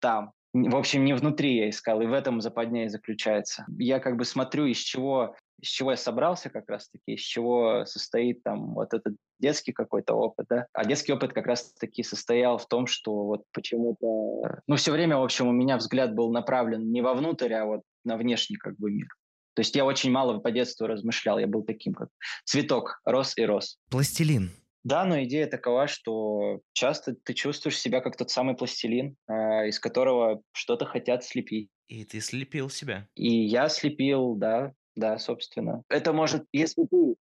там. 0.00 0.32
В 0.52 0.76
общем, 0.76 1.04
не 1.04 1.14
внутри 1.14 1.56
я 1.56 1.68
искал, 1.68 2.00
и 2.00 2.06
в 2.06 2.12
этом 2.12 2.40
западня 2.40 2.86
и 2.86 2.88
заключается. 2.88 3.66
Я 3.78 4.00
как 4.00 4.16
бы 4.16 4.24
смотрю, 4.24 4.64
из 4.66 4.78
чего, 4.78 5.36
из 5.60 5.68
чего 5.68 5.90
я 5.90 5.96
собрался 5.96 6.48
как 6.48 6.68
раз-таки, 6.68 7.14
из 7.14 7.20
чего 7.20 7.84
состоит 7.84 8.42
там 8.42 8.74
вот 8.74 8.94
этот 8.94 9.14
детский 9.38 9.72
какой-то 9.72 10.14
опыт, 10.14 10.46
да. 10.48 10.66
А 10.72 10.84
детский 10.84 11.12
опыт 11.12 11.32
как 11.32 11.46
раз-таки 11.46 12.02
состоял 12.02 12.58
в 12.58 12.66
том, 12.66 12.86
что 12.86 13.24
вот 13.24 13.42
почему-то... 13.52 14.60
Ну, 14.66 14.76
все 14.76 14.92
время, 14.92 15.18
в 15.18 15.22
общем, 15.22 15.48
у 15.48 15.52
меня 15.52 15.76
взгляд 15.76 16.14
был 16.14 16.32
направлен 16.32 16.90
не 16.90 17.02
вовнутрь, 17.02 17.52
а 17.52 17.66
вот 17.66 17.82
на 18.04 18.16
внешний 18.16 18.56
как 18.56 18.76
бы 18.78 18.90
мир. 18.90 19.08
То 19.54 19.60
есть 19.60 19.74
я 19.74 19.84
очень 19.84 20.10
мало 20.10 20.38
по 20.38 20.50
детству 20.50 20.86
размышлял, 20.86 21.38
я 21.38 21.46
был 21.46 21.62
таким 21.64 21.92
как 21.92 22.08
цветок, 22.44 23.00
рос 23.04 23.36
и 23.36 23.44
рос. 23.44 23.76
Пластилин. 23.90 24.50
Да, 24.84 25.04
но 25.04 25.22
идея 25.24 25.46
такова, 25.46 25.86
что 25.86 26.60
часто 26.72 27.14
ты 27.14 27.34
чувствуешь 27.34 27.78
себя 27.78 28.00
как 28.00 28.16
тот 28.16 28.30
самый 28.30 28.56
пластилин, 28.56 29.16
э, 29.28 29.68
из 29.68 29.78
которого 29.80 30.40
что-то 30.52 30.86
хотят 30.86 31.24
слепить. 31.24 31.68
И 31.88 32.04
ты 32.04 32.20
слепил 32.20 32.70
себя. 32.70 33.06
И 33.14 33.28
я 33.28 33.68
слепил, 33.68 34.34
да, 34.34 34.72
да, 34.94 35.18
собственно. 35.18 35.82
Это 35.88 36.12
может, 36.12 36.44
если 36.52 36.82
ты 36.84 37.14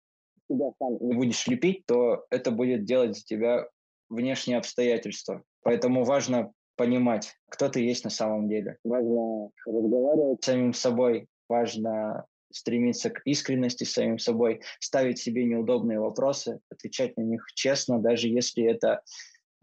себя 0.48 0.70
сам 0.78 0.98
не 1.00 1.14
будешь 1.14 1.46
лепить, 1.46 1.86
то 1.86 2.24
это 2.30 2.50
будет 2.50 2.84
делать 2.84 3.16
за 3.16 3.24
тебя 3.24 3.66
внешние 4.08 4.58
обстоятельства. 4.58 5.42
Поэтому 5.62 6.04
важно 6.04 6.52
понимать, 6.76 7.34
кто 7.48 7.68
ты 7.68 7.80
есть 7.80 8.04
на 8.04 8.10
самом 8.10 8.48
деле. 8.48 8.76
Важно 8.84 9.50
разговаривать 9.66 10.42
с 10.42 10.46
самим 10.46 10.72
собой, 10.72 11.26
важно 11.48 12.26
стремиться 12.56 13.10
к 13.10 13.20
искренности 13.24 13.84
с 13.84 13.92
самим 13.92 14.18
собой, 14.18 14.60
ставить 14.80 15.18
себе 15.18 15.44
неудобные 15.44 16.00
вопросы, 16.00 16.60
отвечать 16.70 17.16
на 17.16 17.22
них 17.22 17.46
честно, 17.54 18.00
даже 18.00 18.28
если 18.28 18.64
это, 18.64 19.02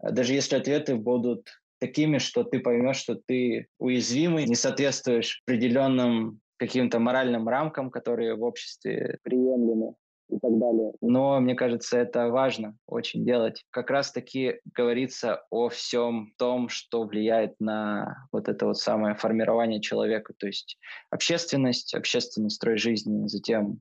даже 0.02 0.32
если 0.32 0.56
ответы 0.56 0.96
будут 0.96 1.48
такими, 1.78 2.18
что 2.18 2.44
ты 2.44 2.60
поймешь, 2.60 2.96
что 2.96 3.14
ты 3.14 3.66
уязвимый, 3.78 4.46
не 4.46 4.54
соответствуешь 4.54 5.42
определенным 5.46 6.40
каким-то 6.56 6.98
моральным 6.98 7.48
рамкам, 7.48 7.90
которые 7.90 8.36
в 8.36 8.42
обществе 8.42 9.18
приемлемы 9.22 9.94
и 10.28 10.38
так 10.38 10.58
далее. 10.58 10.92
Но 11.00 11.40
мне 11.40 11.54
кажется, 11.54 11.98
это 11.98 12.28
важно 12.28 12.76
очень 12.86 13.24
делать. 13.24 13.64
Как 13.70 13.90
раз-таки 13.90 14.60
говорится 14.74 15.44
о 15.50 15.68
всем 15.68 16.32
том, 16.38 16.68
что 16.68 17.04
влияет 17.04 17.58
на 17.60 18.26
вот 18.32 18.48
это 18.48 18.66
вот 18.66 18.78
самое 18.78 19.14
формирование 19.14 19.80
человека, 19.80 20.32
то 20.36 20.46
есть 20.46 20.78
общественность, 21.10 21.94
общественный 21.94 22.50
строй 22.50 22.78
жизни, 22.78 23.26
затем 23.26 23.80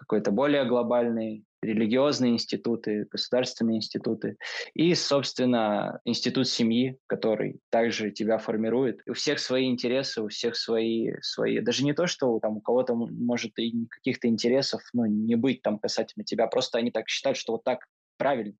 какой-то 0.00 0.30
более 0.30 0.64
глобальный 0.64 1.44
религиозные 1.62 2.32
институты, 2.32 3.06
государственные 3.10 3.76
институты 3.76 4.38
и, 4.72 4.94
собственно, 4.94 6.00
институт 6.04 6.48
семьи, 6.48 6.96
который 7.06 7.60
также 7.68 8.10
тебя 8.10 8.38
формирует. 8.38 9.02
У 9.06 9.12
всех 9.12 9.38
свои 9.38 9.66
интересы, 9.66 10.22
у 10.22 10.28
всех 10.28 10.56
свои, 10.56 11.12
свои... 11.20 11.60
Даже 11.60 11.84
не 11.84 11.92
то, 11.92 12.06
что 12.06 12.38
там 12.40 12.56
у 12.56 12.60
кого-то 12.62 12.94
может 12.94 13.58
и 13.58 13.86
каких-то 13.90 14.28
интересов 14.28 14.80
ну, 14.94 15.04
не 15.04 15.34
быть 15.34 15.60
там 15.60 15.78
касательно 15.78 16.24
тебя, 16.24 16.46
просто 16.46 16.78
они 16.78 16.90
так 16.90 17.08
считают, 17.10 17.36
что 17.36 17.52
вот 17.52 17.64
так 17.64 17.80
правильно, 18.16 18.54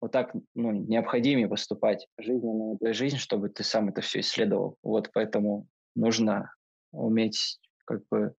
вот 0.00 0.12
так 0.12 0.32
ну, 0.54 0.70
необходимо 0.72 1.48
поступать. 1.48 2.06
Жизненная 2.18 2.76
это 2.80 2.94
жизнь, 2.94 3.18
чтобы 3.18 3.50
ты 3.50 3.64
сам 3.64 3.90
это 3.90 4.00
все 4.00 4.20
исследовал. 4.20 4.78
Вот 4.82 5.10
поэтому 5.12 5.66
нужно 5.94 6.54
уметь 6.90 7.58
как 7.84 8.00
бы 8.10 8.34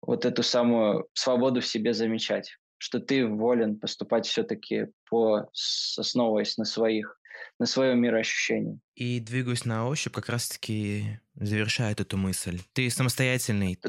вот 0.00 0.24
эту 0.24 0.42
самую 0.42 1.08
свободу 1.14 1.60
в 1.60 1.66
себе 1.66 1.94
замечать 1.94 2.56
что 2.78 3.00
ты 3.00 3.26
волен 3.26 3.78
поступать 3.78 4.26
все-таки 4.26 4.86
по, 5.10 5.50
основываясь 5.96 6.56
на 6.56 6.64
своих 6.64 7.18
на 7.60 7.66
своем 7.66 8.00
мироощущении. 8.00 8.78
И 8.94 9.18
двигаясь 9.18 9.64
на 9.64 9.88
ощупь, 9.88 10.12
как 10.12 10.28
раз-таки 10.28 11.20
завершает 11.34 12.00
эту 12.00 12.16
мысль. 12.16 12.60
Ты 12.72 12.88
самостоятельный, 12.88 13.78
да. 13.82 13.88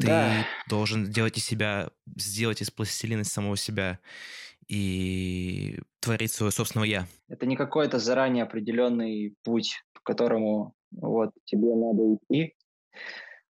ты 0.66 0.70
должен 0.70 1.06
делать 1.06 1.38
из 1.38 1.46
себя, 1.46 1.92
сделать 2.16 2.62
из 2.62 2.72
пластилина 2.72 3.24
самого 3.24 3.58
себя 3.58 4.00
и 4.68 5.80
творить 6.00 6.32
свое 6.32 6.52
собственное 6.52 6.88
«я». 6.88 7.08
Это 7.28 7.46
не 7.46 7.56
какой-то 7.56 8.00
заранее 8.00 8.44
определенный 8.44 9.36
путь, 9.44 9.84
по 9.94 10.02
которому 10.02 10.74
вот 10.92 11.32
тебе 11.46 11.76
надо 11.76 12.16
идти. 12.16 12.56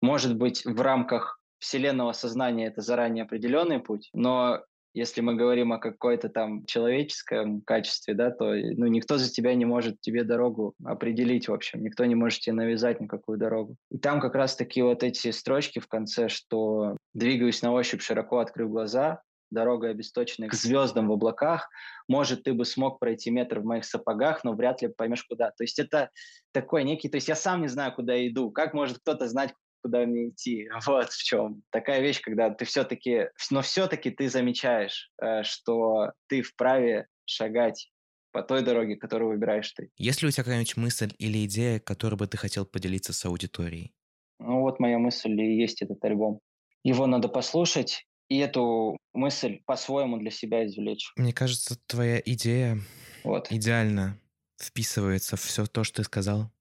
Может 0.01 0.37
быть, 0.37 0.64
в 0.64 0.81
рамках 0.81 1.38
вселенного 1.59 2.12
сознания 2.12 2.66
это 2.66 2.81
заранее 2.81 3.25
определенный 3.25 3.81
путь, 3.81 4.11
но 4.12 4.62
если 4.94 5.21
мы 5.21 5.35
говорим 5.35 5.73
о 5.73 5.79
какой-то 5.79 6.29
там 6.29 6.64
человеческом 6.64 7.61
качестве, 7.61 8.14
да, 8.14 8.31
то 8.31 8.53
ну, 8.53 8.87
никто 8.87 9.18
за 9.18 9.31
тебя 9.31 9.55
не 9.55 9.64
может 9.64 10.01
тебе 10.01 10.25
дорогу 10.25 10.75
определить, 10.85 11.49
в 11.49 11.53
общем, 11.53 11.83
никто 11.83 12.05
не 12.05 12.14
может 12.14 12.40
тебе 12.40 12.55
навязать 12.55 13.01
никакую 13.01 13.38
дорогу. 13.38 13.77
И 13.90 13.99
там 13.99 14.21
как 14.21 14.35
раз-таки 14.35 14.83
вот 14.83 15.03
эти 15.03 15.31
строчки 15.31 15.79
в 15.79 15.87
конце, 15.87 16.29
что 16.29 16.97
двигаюсь 17.14 17.62
на 17.62 17.73
ощупь, 17.73 18.03
широко 18.03 18.38
открыв 18.38 18.71
глаза, 18.71 19.23
дорога 19.51 19.88
обесточенная 19.88 20.49
к 20.49 20.55
звездам 20.55 21.09
в 21.09 21.12
облаках, 21.12 21.68
может, 22.09 22.42
ты 22.42 22.53
бы 22.53 22.64
смог 22.64 22.99
пройти 22.99 23.31
метр 23.31 23.61
в 23.61 23.64
моих 23.64 23.85
сапогах, 23.85 24.44
но 24.44 24.53
вряд 24.53 24.83
ли 24.83 24.88
поймешь 24.88 25.25
куда. 25.25 25.51
То 25.51 25.64
есть 25.64 25.79
это 25.79 26.11
такой 26.53 26.85
некий, 26.85 27.09
то 27.09 27.16
есть 27.16 27.29
я 27.29 27.35
сам 27.35 27.62
не 27.62 27.68
знаю, 27.68 27.94
куда 27.94 28.27
иду. 28.27 28.51
Как 28.51 28.75
может 28.75 28.99
кто-то 28.99 29.29
знать, 29.29 29.55
куда 29.83 30.07
мне 30.07 30.29
идти. 30.31 30.69
Вот 30.87 31.11
в 31.11 31.23
чем. 31.23 31.62
Такая 31.71 32.01
вещь, 32.01 32.21
когда 32.21 32.51
ты 32.51 32.64
все-таки, 32.64 33.29
но 33.51 33.62
все-таки 33.62 34.11
ты 34.11 34.29
замечаешь, 34.29 35.11
э, 35.21 35.43
что 35.43 36.12
ты 36.29 36.43
вправе 36.43 37.07
шагать 37.25 37.91
по 38.33 38.43
той 38.43 38.62
дороге, 38.62 38.97
которую 38.97 39.31
выбираешь 39.31 39.71
ты. 39.73 39.91
Есть 39.97 40.23
ли 40.23 40.29
у 40.29 40.31
тебя 40.31 40.45
какая-нибудь 40.45 40.77
мысль 40.77 41.12
или 41.19 41.45
идея, 41.45 41.81
которой 41.81 42.17
бы 42.17 42.27
ты 42.27 42.37
хотел 42.37 42.67
поделиться 42.67 43.12
с 43.12 43.25
аудиторией? 43.25 43.93
Ну 44.38 44.61
вот 44.61 44.81
моя 44.81 44.99
мысль 44.99 45.33
и 45.41 45.57
есть 45.57 45.83
этот 45.83 46.05
альбом. 46.05 46.41
Его 46.85 47.07
надо 47.07 47.29
послушать 47.29 48.07
и 48.29 48.38
эту 48.38 48.97
мысль 49.12 49.61
по-своему 49.67 50.19
для 50.19 50.31
себя 50.31 50.67
извлечь. 50.67 51.12
Мне 51.17 51.33
кажется, 51.33 51.79
твоя 51.87 52.21
идея 52.25 52.79
вот. 53.25 53.51
идеально 53.51 54.21
вписывается 54.61 55.37
в 55.37 55.41
все 55.41 55.67
то, 55.67 55.85
что 55.85 55.99
ты 55.99 56.05
сказал. 56.05 56.53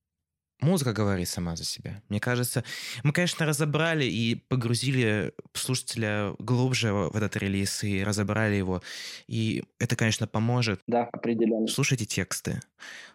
Музыка 0.60 0.92
говорит 0.92 1.30
сама 1.30 1.56
за 1.56 1.64
себя. 1.64 2.02
Мне 2.10 2.20
кажется, 2.20 2.64
мы, 3.04 3.14
конечно, 3.14 3.46
разобрали 3.46 4.06
и 4.06 4.36
погрузили 4.36 5.34
слушателя 5.54 6.34
глубже 6.40 6.92
в 6.94 7.16
этот 7.16 7.38
релиз 7.38 7.84
и 7.84 8.04
разобрали 8.04 8.56
его. 8.56 8.82
И 9.28 9.64
это, 9.80 9.96
конечно, 9.96 10.26
поможет. 10.26 10.82
Да, 10.88 11.04
определенно. 11.12 11.68
Слушайте 11.68 12.06
тексты, 12.06 12.60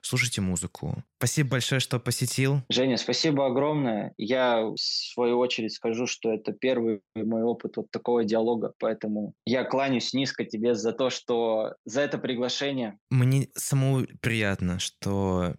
слушайте 0.02 0.40
музыку. 0.40 1.02
Спасибо 1.18 1.50
большое, 1.50 1.81
что 1.81 1.98
посетил. 1.98 2.62
Женя, 2.68 2.96
спасибо 2.96 3.46
огромное. 3.46 4.14
Я, 4.18 4.62
в 4.62 4.76
свою 4.76 5.38
очередь, 5.38 5.72
скажу, 5.72 6.07
что 6.07 6.33
это 6.33 6.52
первый 6.52 7.00
мой 7.14 7.42
опыт 7.42 7.76
вот 7.76 7.90
такого 7.90 8.24
диалога, 8.24 8.72
поэтому 8.78 9.35
я 9.46 9.64
кланяюсь 9.64 10.14
низко 10.14 10.44
тебе 10.44 10.74
за 10.74 10.92
то, 10.92 11.11
что 11.11 11.74
за 11.85 12.02
это 12.02 12.18
приглашение. 12.18 12.98
Мне 13.11 13.48
самому 13.55 14.07
приятно, 14.20 14.78
что 14.78 15.55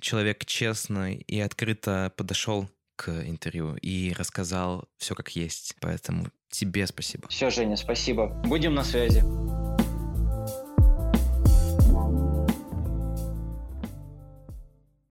человек 0.00 0.44
честно 0.44 1.14
и 1.14 1.40
открыто 1.40 2.12
подошел 2.16 2.68
к 2.96 3.08
интервью 3.08 3.76
и 3.76 4.12
рассказал 4.16 4.88
все 4.96 5.14
как 5.14 5.36
есть. 5.36 5.74
Поэтому 5.80 6.26
тебе 6.50 6.86
спасибо. 6.86 7.28
Все, 7.28 7.50
Женя, 7.50 7.76
спасибо. 7.76 8.26
Будем 8.44 8.74
на 8.74 8.84
связи. 8.84 9.22